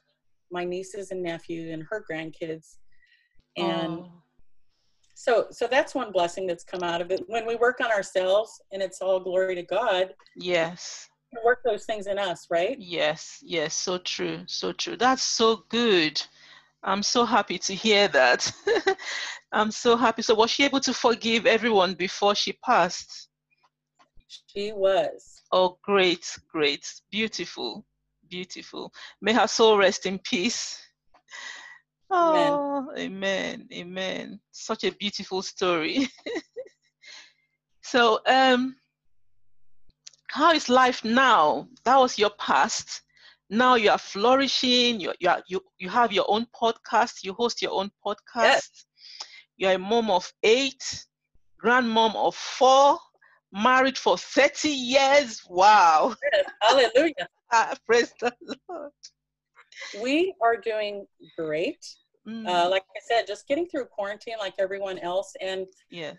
[0.51, 2.77] my nieces and nephews and her grandkids.
[3.55, 4.11] And oh.
[5.15, 7.23] so so that's one blessing that's come out of it.
[7.27, 10.13] When we work on ourselves and it's all glory to God.
[10.35, 11.09] Yes.
[11.43, 12.77] Work those things in us, right?
[12.79, 14.95] Yes, yes, so true, so true.
[14.95, 16.21] That's so good.
[16.83, 18.49] I'm so happy to hear that.
[19.51, 20.21] I'm so happy.
[20.21, 23.26] So was she able to forgive everyone before she passed?
[24.27, 25.41] She was.
[25.51, 27.85] Oh, great, great, beautiful
[28.29, 28.93] beautiful.
[29.21, 30.81] May her soul rest in peace.
[32.09, 32.97] Oh, amen.
[32.97, 34.39] amen, amen.
[34.51, 36.07] Such a beautiful story.
[37.81, 38.75] so, um,
[40.27, 41.67] how is life now?
[41.83, 43.01] That was your past.
[43.49, 44.99] Now you are flourishing.
[44.99, 47.23] You you are, you you have your own podcast.
[47.23, 48.25] You host your own podcast.
[48.35, 48.85] Yes.
[49.57, 51.05] You are a mom of eight,
[51.63, 52.99] grandmom of four,
[53.51, 55.41] married for 30 years.
[55.49, 56.15] Wow.
[56.33, 57.27] Yes, hallelujah.
[57.85, 58.33] Praise the
[58.69, 58.91] Lord.
[60.01, 61.05] We are doing
[61.37, 61.85] great.
[62.27, 62.47] Mm.
[62.47, 65.33] Uh, like I said, just getting through quarantine like everyone else.
[65.39, 66.17] And yes,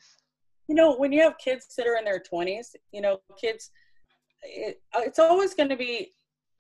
[0.69, 3.71] you know, when you have kids that are in their 20s, you know, kids,
[4.43, 6.15] it, uh, it's always going to be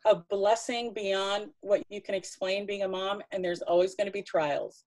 [0.06, 4.12] a blessing beyond what you can explain being a mom, and there's always going to
[4.12, 4.84] be trials.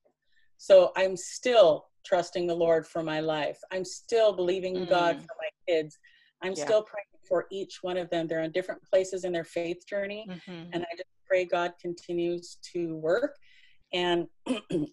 [0.58, 3.60] So I'm still trusting the Lord for my life.
[3.72, 4.90] I'm still believing mm.
[4.90, 5.98] God for my kids.
[6.44, 6.66] I'm yeah.
[6.66, 8.28] still praying for each one of them.
[8.28, 10.28] They're in different places in their faith journey.
[10.30, 10.70] Mm-hmm.
[10.74, 13.38] And I just pray God continues to work.
[13.94, 14.28] And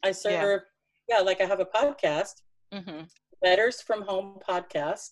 [0.05, 0.61] I serve,
[1.09, 1.19] yeah.
[1.19, 1.25] yeah.
[1.25, 3.05] like I have a podcast, mm-hmm.
[3.43, 5.09] Letters from Home Podcast.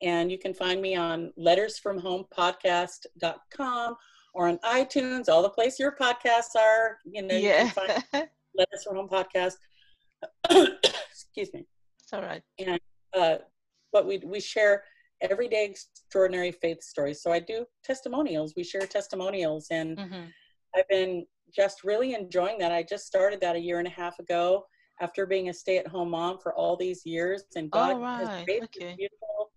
[0.00, 3.96] And you can find me on lettersfromhomepodcast.com
[4.34, 6.98] or on iTunes, all the places your podcasts are.
[7.04, 7.64] You know, yeah.
[7.64, 8.04] you can find
[8.54, 9.54] Letters from Home Podcast.
[11.10, 11.66] Excuse me.
[12.00, 12.42] It's all right.
[12.58, 12.78] And
[13.16, 13.38] uh,
[13.92, 14.84] but we we share
[15.20, 17.22] everyday extraordinary faith stories.
[17.22, 18.54] So I do testimonials.
[18.56, 20.24] We share testimonials, and mm-hmm.
[20.76, 22.72] I've been just really enjoying that.
[22.72, 24.64] I just started that a year and a half ago
[25.00, 28.26] after being a stay-at-home mom for all these years, and God right.
[28.26, 28.94] has created okay.
[28.96, 29.50] beautiful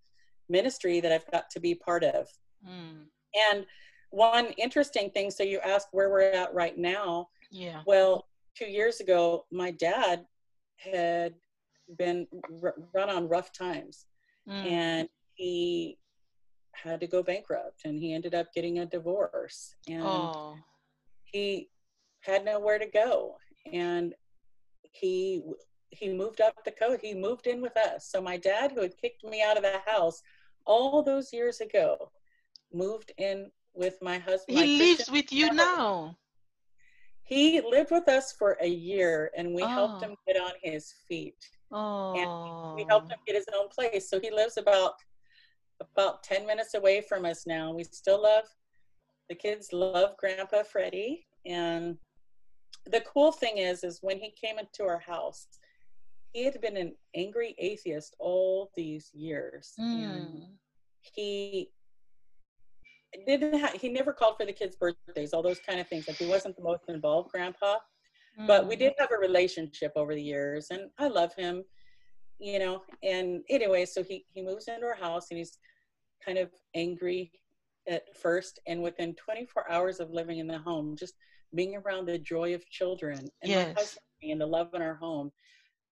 [0.50, 2.28] ministry that I've got to be part of.
[2.68, 3.06] Mm.
[3.52, 3.66] And
[4.12, 5.32] one interesting thing.
[5.32, 7.30] So you ask where we're at right now.
[7.50, 7.82] Yeah.
[7.88, 10.26] Well, two years ago, my dad
[10.78, 11.34] had
[11.98, 12.28] been
[12.62, 14.06] r- run on rough times,
[14.48, 14.66] mm.
[14.66, 15.98] and he
[16.72, 20.56] had to go bankrupt and he ended up getting a divorce and oh.
[21.24, 21.70] he
[22.22, 23.36] had nowhere to go
[23.72, 24.14] and
[24.84, 25.42] he
[25.90, 28.98] he moved up the coast he moved in with us so my dad who had
[28.98, 30.22] kicked me out of the house
[30.66, 32.12] all those years ago
[32.74, 35.58] moved in with my husband he my lives Christian with you family.
[35.58, 36.18] now
[37.24, 39.68] he lived with us for a year and we oh.
[39.68, 42.14] helped him get on his feet oh.
[42.16, 44.94] and we helped him get his own place so he lives about
[45.82, 47.74] about 10 minutes away from us now.
[47.74, 48.46] We still love,
[49.30, 51.26] the kids love Grandpa Freddie.
[51.46, 51.98] And
[52.86, 55.48] the cool thing is, is when he came into our house,
[56.34, 59.74] he had been an angry atheist all these years.
[59.80, 59.84] Mm.
[59.84, 60.44] And hmm.
[61.02, 61.72] he
[63.28, 66.08] didn't have, he never called for the kids' birthdays, all those kind of things.
[66.08, 67.78] Like he wasn't the most involved grandpa.
[68.40, 68.48] Mm.
[68.48, 71.64] But we did have a relationship over the years and I love him,
[72.40, 72.82] you know.
[73.04, 75.58] And anyway, so he he moves into our house and he's
[76.24, 77.32] kind of angry
[77.88, 81.16] at first and within 24 hours of living in the home just
[81.56, 83.68] being around the joy of children and yes.
[83.68, 85.32] my husband and the love in our home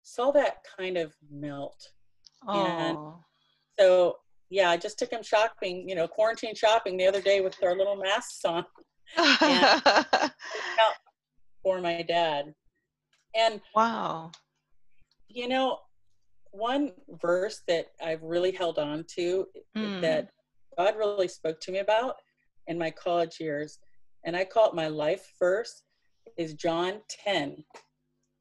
[0.02, 1.90] saw that kind of melt
[2.46, 2.66] Aww.
[2.66, 2.98] and
[3.78, 4.16] so
[4.50, 7.76] yeah i just took him shopping you know quarantine shopping the other day with our
[7.76, 8.64] little masks on
[11.66, 12.54] for my dad
[13.34, 14.30] and wow
[15.28, 15.78] you know
[16.56, 19.46] one verse that I've really held on to
[19.76, 20.00] mm.
[20.00, 20.30] that
[20.76, 22.16] God really spoke to me about
[22.66, 23.78] in my college years,
[24.24, 25.82] and I call it my life verse,
[26.36, 27.62] is John 10,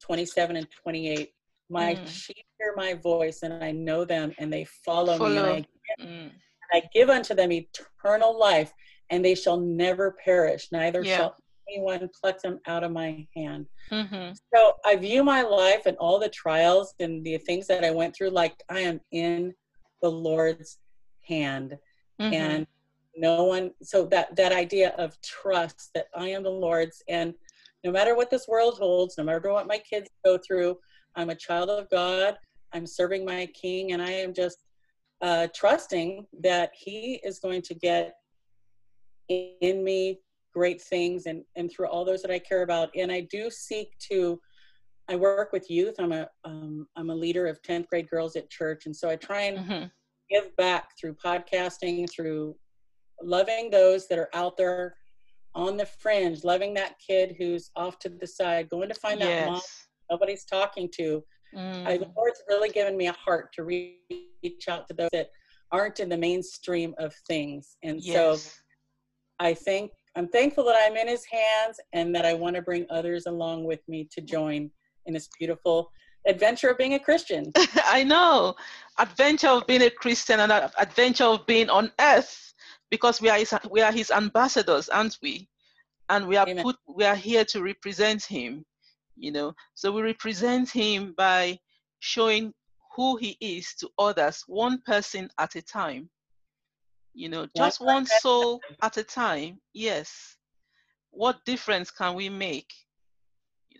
[0.02, 1.30] 27 and 28.
[1.68, 2.08] My mm.
[2.08, 5.30] sheep hear my voice, and I know them, and they follow, follow.
[5.30, 5.36] me.
[5.38, 5.66] And I,
[5.98, 6.30] give, mm.
[6.72, 8.72] I give unto them eternal life,
[9.10, 11.16] and they shall never perish, neither yeah.
[11.16, 11.36] shall
[11.68, 13.66] anyone pluck them out of my hand.
[13.90, 14.32] Mm-hmm.
[14.54, 18.14] So I view my life and all the trials and the things that I went
[18.14, 19.54] through like I am in
[20.02, 20.78] the Lord's
[21.22, 21.76] hand.
[22.20, 22.34] Mm-hmm.
[22.34, 22.66] And
[23.16, 27.34] no one so that that idea of trust that I am the Lord's and
[27.84, 30.76] no matter what this world holds, no matter what my kids go through,
[31.14, 32.36] I'm a child of God.
[32.72, 34.64] I'm serving my king and I am just
[35.22, 38.16] uh, trusting that he is going to get
[39.28, 40.20] in me
[40.56, 42.88] great things and and through all those that I care about.
[42.96, 44.40] And I do seek to.
[45.08, 45.94] I work with youth.
[46.00, 49.14] I'm a am um, a leader of 10th grade girls at church, and so I
[49.14, 49.86] try and mm-hmm.
[50.28, 52.56] give back through podcasting, through
[53.22, 54.96] loving those that are out there
[55.54, 59.28] on the fringe, loving that kid who's off to the side, going to find yes.
[59.28, 59.60] that mom
[60.10, 61.22] nobody's talking to.
[61.54, 61.86] Mm.
[61.86, 65.28] I, the Lord's really given me a heart to reach out to those that
[65.70, 68.42] aren't in the mainstream of things, and yes.
[68.42, 68.50] so
[69.38, 72.86] I think I'm thankful that I'm in his hands and that I want to bring
[72.88, 74.70] others along with me to join
[75.04, 75.90] in this beautiful
[76.26, 77.52] adventure of being a Christian.
[77.84, 78.54] I know.
[78.98, 82.54] Adventure of being a Christian and adventure of being on earth
[82.90, 85.50] because we are his, we are his ambassadors, aren't we?
[86.08, 86.64] And we are Amen.
[86.64, 88.64] put we are here to represent him,
[89.16, 89.52] you know.
[89.74, 91.58] So we represent him by
[91.98, 92.54] showing
[92.94, 96.08] who he is to others, one person at a time
[97.16, 100.36] you know just one soul at a time yes.
[101.10, 102.72] What difference can we make?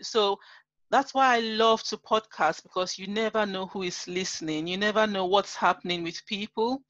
[0.03, 0.39] So
[0.91, 5.07] that's why i love to podcast because you never know who is listening you never
[5.07, 6.83] know what's happening with people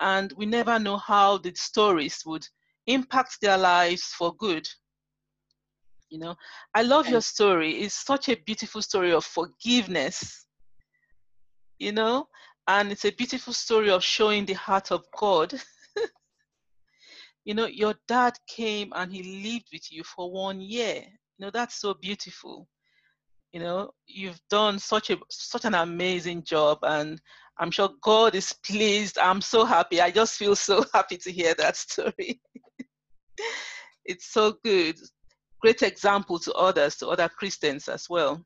[0.00, 2.46] and we never know how the stories would
[2.86, 4.68] impact their lives for good
[6.10, 6.36] you know.
[6.74, 10.46] I love your story it's such a beautiful story of forgiveness
[11.78, 12.28] you know
[12.68, 15.54] and it's a beautiful story of showing the heart of god
[17.46, 20.96] you know, your dad came and he lived with you for one year.
[21.38, 22.68] You know, that's so beautiful.
[23.52, 27.20] You know, you've done such a such an amazing job and
[27.58, 29.16] I'm sure God is pleased.
[29.16, 30.00] I'm so happy.
[30.00, 32.40] I just feel so happy to hear that story.
[34.04, 34.98] it's so good.
[35.62, 38.44] Great example to others, to other Christians as well.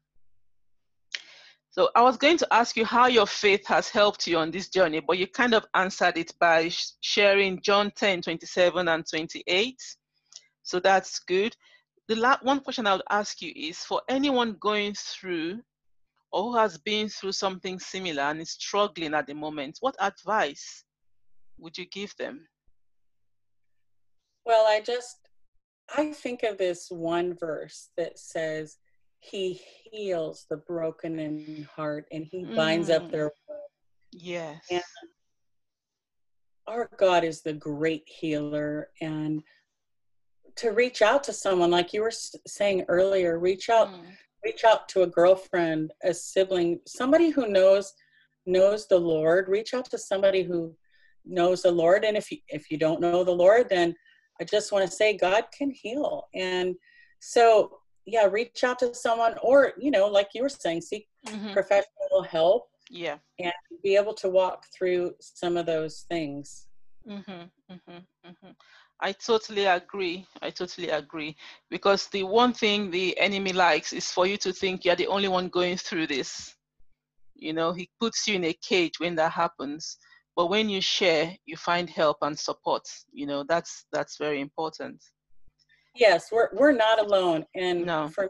[1.70, 4.68] So I was going to ask you how your faith has helped you on this
[4.68, 6.68] journey, but you kind of answered it by
[7.00, 9.76] sharing John 10, 27 and 28.
[10.64, 11.54] So that's good.
[12.08, 15.60] The last one question I would ask you is for anyone going through
[16.32, 20.84] or who has been through something similar and is struggling at the moment, what advice
[21.58, 22.46] would you give them?
[24.44, 25.16] Well, I just
[25.96, 28.78] I think of this one verse that says,
[29.20, 29.60] he
[29.90, 32.96] heals the broken in heart and he binds mm.
[32.96, 33.30] up their
[34.12, 34.64] yes.
[34.70, 34.82] And
[36.66, 38.88] our god is the great healer.
[39.00, 39.42] And
[40.56, 42.12] to reach out to someone like you were
[42.46, 44.00] saying earlier reach out mm.
[44.44, 47.92] reach out to a girlfriend a sibling somebody who knows
[48.46, 49.48] knows the lord.
[49.48, 50.74] Reach out to somebody who
[51.26, 52.04] knows the lord.
[52.04, 53.94] And if you if you don't know the lord then
[54.40, 56.28] i just want to say god can heal.
[56.34, 56.74] And
[57.20, 61.52] so yeah reach out to someone or you know like you were saying seek mm-hmm.
[61.52, 63.18] professional help yeah.
[63.38, 66.66] and be able to walk through some of those things.
[67.08, 67.96] Mm-hmm, mm-hmm,
[68.28, 68.50] mm-hmm.
[69.00, 71.34] i totally agree i totally agree.
[71.70, 75.28] Because the one thing the enemy likes is for you to think you're the only
[75.28, 76.54] one going through this.
[77.34, 79.96] You know he puts you in a cage when that happens.
[80.36, 82.86] But when you share you find help and support.
[83.12, 85.02] You know that's that's very important
[85.94, 88.08] yes we're we're not alone and no.
[88.08, 88.28] for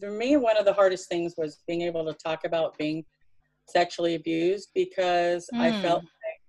[0.00, 3.04] for me one of the hardest things was being able to talk about being
[3.68, 5.60] sexually abused because mm.
[5.60, 6.40] i felt like,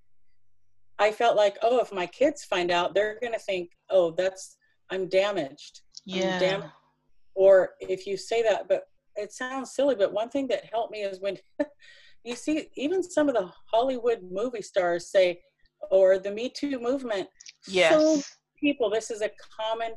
[0.99, 4.57] i felt like oh if my kids find out they're going to think oh that's
[4.91, 6.73] i'm damaged yeah I'm damaged.
[7.35, 8.83] or if you say that but
[9.15, 11.37] it sounds silly but one thing that helped me is when
[12.23, 15.39] you see even some of the hollywood movie stars say
[15.91, 17.27] or the me too movement
[17.67, 18.21] yes so
[18.59, 19.91] people this is a common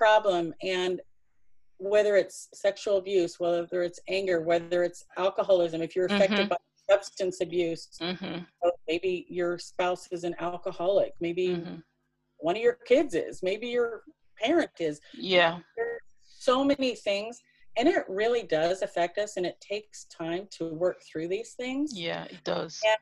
[0.00, 1.02] problem and
[1.76, 6.48] whether it's sexual abuse whether it's anger whether it's alcoholism if you're affected mm-hmm.
[6.48, 6.56] by
[6.88, 8.38] substance abuse mm-hmm.
[8.88, 11.74] maybe your spouse is an alcoholic maybe mm-hmm.
[12.38, 14.02] one of your kids is maybe your
[14.42, 17.38] parent is yeah There's so many things
[17.76, 21.92] and it really does affect us and it takes time to work through these things
[21.94, 22.98] yeah it does and,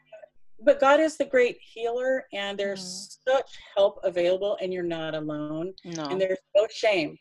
[0.62, 2.82] but god is the great healer and there's
[3.28, 3.32] mm.
[3.32, 6.04] such help available and you're not alone no.
[6.06, 7.16] and there's no shame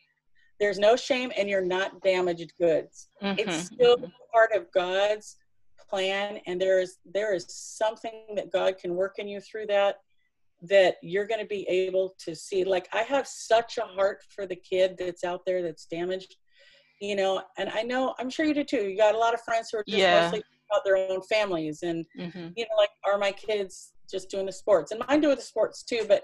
[0.59, 3.39] there's no shame and you're not damaged goods mm-hmm.
[3.39, 4.07] it's still mm-hmm.
[4.33, 5.37] part of god's
[5.89, 9.97] plan and there is there is something that god can work in you through that
[10.61, 14.45] that you're going to be able to see like i have such a heart for
[14.45, 16.35] the kid that's out there that's damaged
[16.99, 19.41] you know and i know i'm sure you do too you got a lot of
[19.41, 20.21] friends who are just yeah.
[20.21, 22.49] mostly about their own families and mm-hmm.
[22.55, 24.91] you know like are my kids just doing the sports?
[24.91, 26.23] And mine doing the sports too but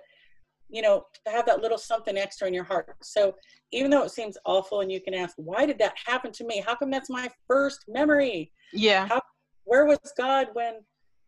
[0.69, 2.95] you know to have that little something extra in your heart.
[3.01, 3.35] So
[3.71, 6.63] even though it seems awful and you can ask why did that happen to me?
[6.65, 8.51] How come that's my first memory?
[8.73, 9.07] Yeah.
[9.07, 9.21] How,
[9.65, 10.75] where was god when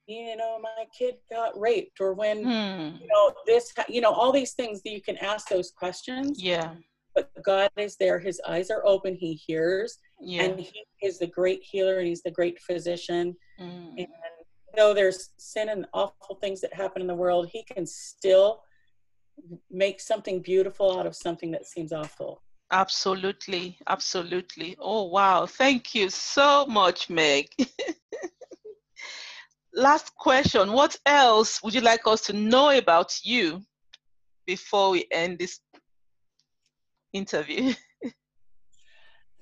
[0.07, 3.01] you know my kid got raped or when hmm.
[3.01, 6.41] you know this you know all these things that you can ask those questions.
[6.41, 6.73] Yeah.
[7.13, 8.19] But god is there.
[8.19, 9.15] His eyes are open.
[9.15, 10.43] He hears yeah.
[10.43, 13.35] and he is the great healer and he's the great physician.
[13.59, 13.95] Mm.
[13.97, 14.07] and
[14.75, 18.61] though there's sin and awful things that happen in the world he can still
[19.71, 22.41] make something beautiful out of something that seems awful.
[22.71, 23.77] Absolutely.
[23.87, 24.75] Absolutely.
[24.79, 25.45] Oh wow.
[25.45, 27.47] Thank you so much meg.
[29.73, 30.71] Last question.
[30.71, 33.61] What else would you like us to know about you
[34.47, 35.59] before we end this
[37.13, 37.73] interview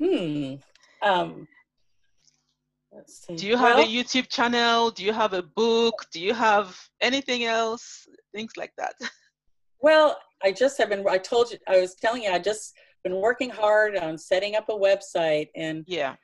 [0.03, 0.55] hmm.
[1.01, 1.47] Um
[3.35, 4.91] do you have well, a youtube channel?
[4.91, 6.05] Do you have a book?
[6.11, 8.07] Do you have anything else?
[8.33, 8.93] Things like that.
[9.81, 12.73] Well i just have been i told you i was telling you i just
[13.03, 16.15] been working hard on setting up a website and yeah.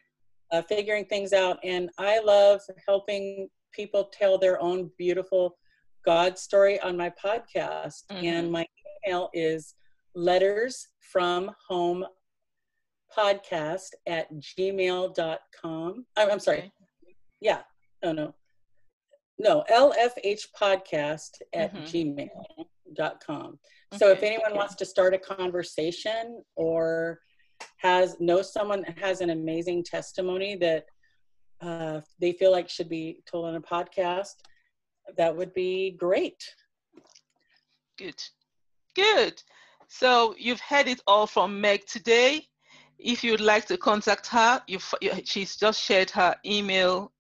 [0.52, 1.60] uh, figuring things out.
[1.64, 5.58] And i love helping people tell their own beautiful
[6.06, 8.06] God story on my podcast.
[8.12, 8.26] Mm-hmm.
[8.26, 8.66] And my
[9.06, 9.76] email is
[10.16, 12.06] letters from home
[13.16, 16.06] podcast at gmail.com.
[16.18, 16.72] I'm, I'm sorry.
[17.42, 17.62] Yeah.
[18.04, 18.34] Oh, no.
[19.38, 22.28] No, LFH podcast at mm-hmm.
[22.98, 23.60] gmail.com.
[23.98, 27.20] So if anyone wants to start a conversation or
[27.78, 30.86] has knows someone that has an amazing testimony that
[31.62, 34.36] uh, they feel like should be told on a podcast,
[35.18, 36.44] that would be great.
[37.98, 38.22] Good.
[38.96, 39.42] Good.
[39.88, 42.49] So you've heard it all from Meg today.
[43.00, 44.94] If you'd like to contact her, you've,
[45.24, 47.12] she's just shared her email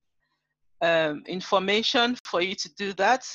[0.82, 3.26] um, information for you to do that.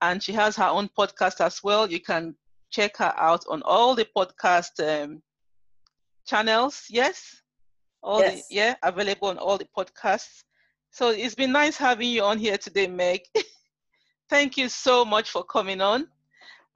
[0.00, 1.90] And she has her own podcast as well.
[1.90, 2.34] You can
[2.70, 5.22] check her out on all the podcast um,
[6.26, 6.86] channels.
[6.88, 7.42] Yes?
[8.04, 8.46] all yes.
[8.48, 10.44] the yeah available on all the podcasts
[10.90, 13.22] so it's been nice having you on here today meg
[14.30, 16.06] thank you so much for coming on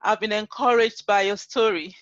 [0.01, 1.95] i've been encouraged by your story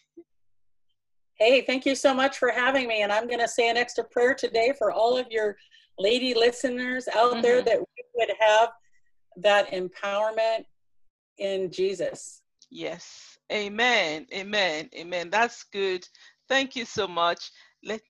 [1.38, 4.04] hey thank you so much for having me and i'm going to say an extra
[4.04, 5.56] prayer today for all of your
[6.00, 7.42] lady listeners out mm-hmm.
[7.42, 8.70] there that we would have
[9.38, 10.66] that empowerment
[11.38, 12.42] in jesus.
[12.70, 13.38] Yes.
[13.52, 14.28] Amen.
[14.34, 14.90] Amen.
[14.96, 15.30] Amen.
[15.30, 16.08] That's good.
[16.50, 17.52] Thank you so much.
[17.84, 18.02] Let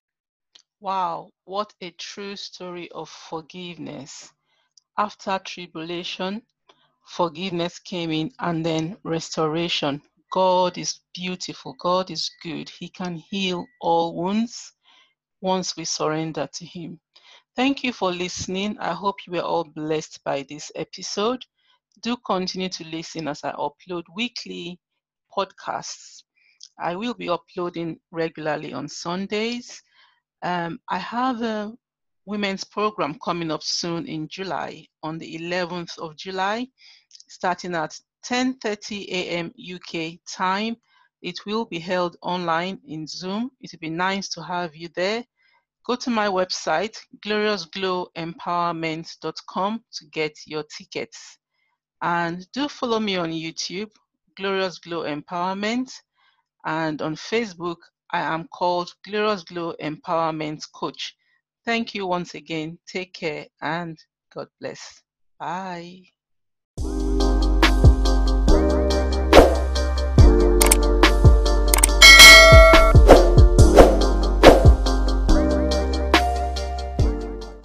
[0.80, 4.32] Wow, what a true story of forgiveness.
[4.96, 6.42] After tribulation,
[7.04, 10.02] forgiveness came in and then restoration.
[10.30, 11.74] God is beautiful.
[11.78, 12.68] God is good.
[12.68, 14.72] He can heal all wounds
[15.40, 17.00] once we surrender to Him.
[17.56, 18.78] Thank you for listening.
[18.78, 21.44] I hope you were all blessed by this episode.
[22.02, 24.78] Do continue to listen as I upload weekly
[25.36, 26.22] podcasts.
[26.78, 29.82] I will be uploading regularly on Sundays
[30.42, 31.72] um, I have a
[32.26, 36.68] women's program coming up soon in July, on the 11th of July,
[37.28, 37.98] starting at
[38.28, 39.52] 10:30 a.m.
[39.58, 40.76] UK time.
[41.22, 43.50] It will be held online in Zoom.
[43.60, 45.24] It would be nice to have you there.
[45.84, 51.38] Go to my website, gloriousglowempowerment.com, to get your tickets.
[52.02, 53.90] And do follow me on YouTube,
[54.36, 55.90] Glorious Glow Empowerment,
[56.64, 57.78] and on Facebook,
[58.10, 61.16] I am called Glorious Glow Empowerment Coach.
[61.64, 62.78] Thank you once again.
[62.86, 63.98] Take care and
[64.34, 65.02] God bless.
[65.38, 66.17] Bye.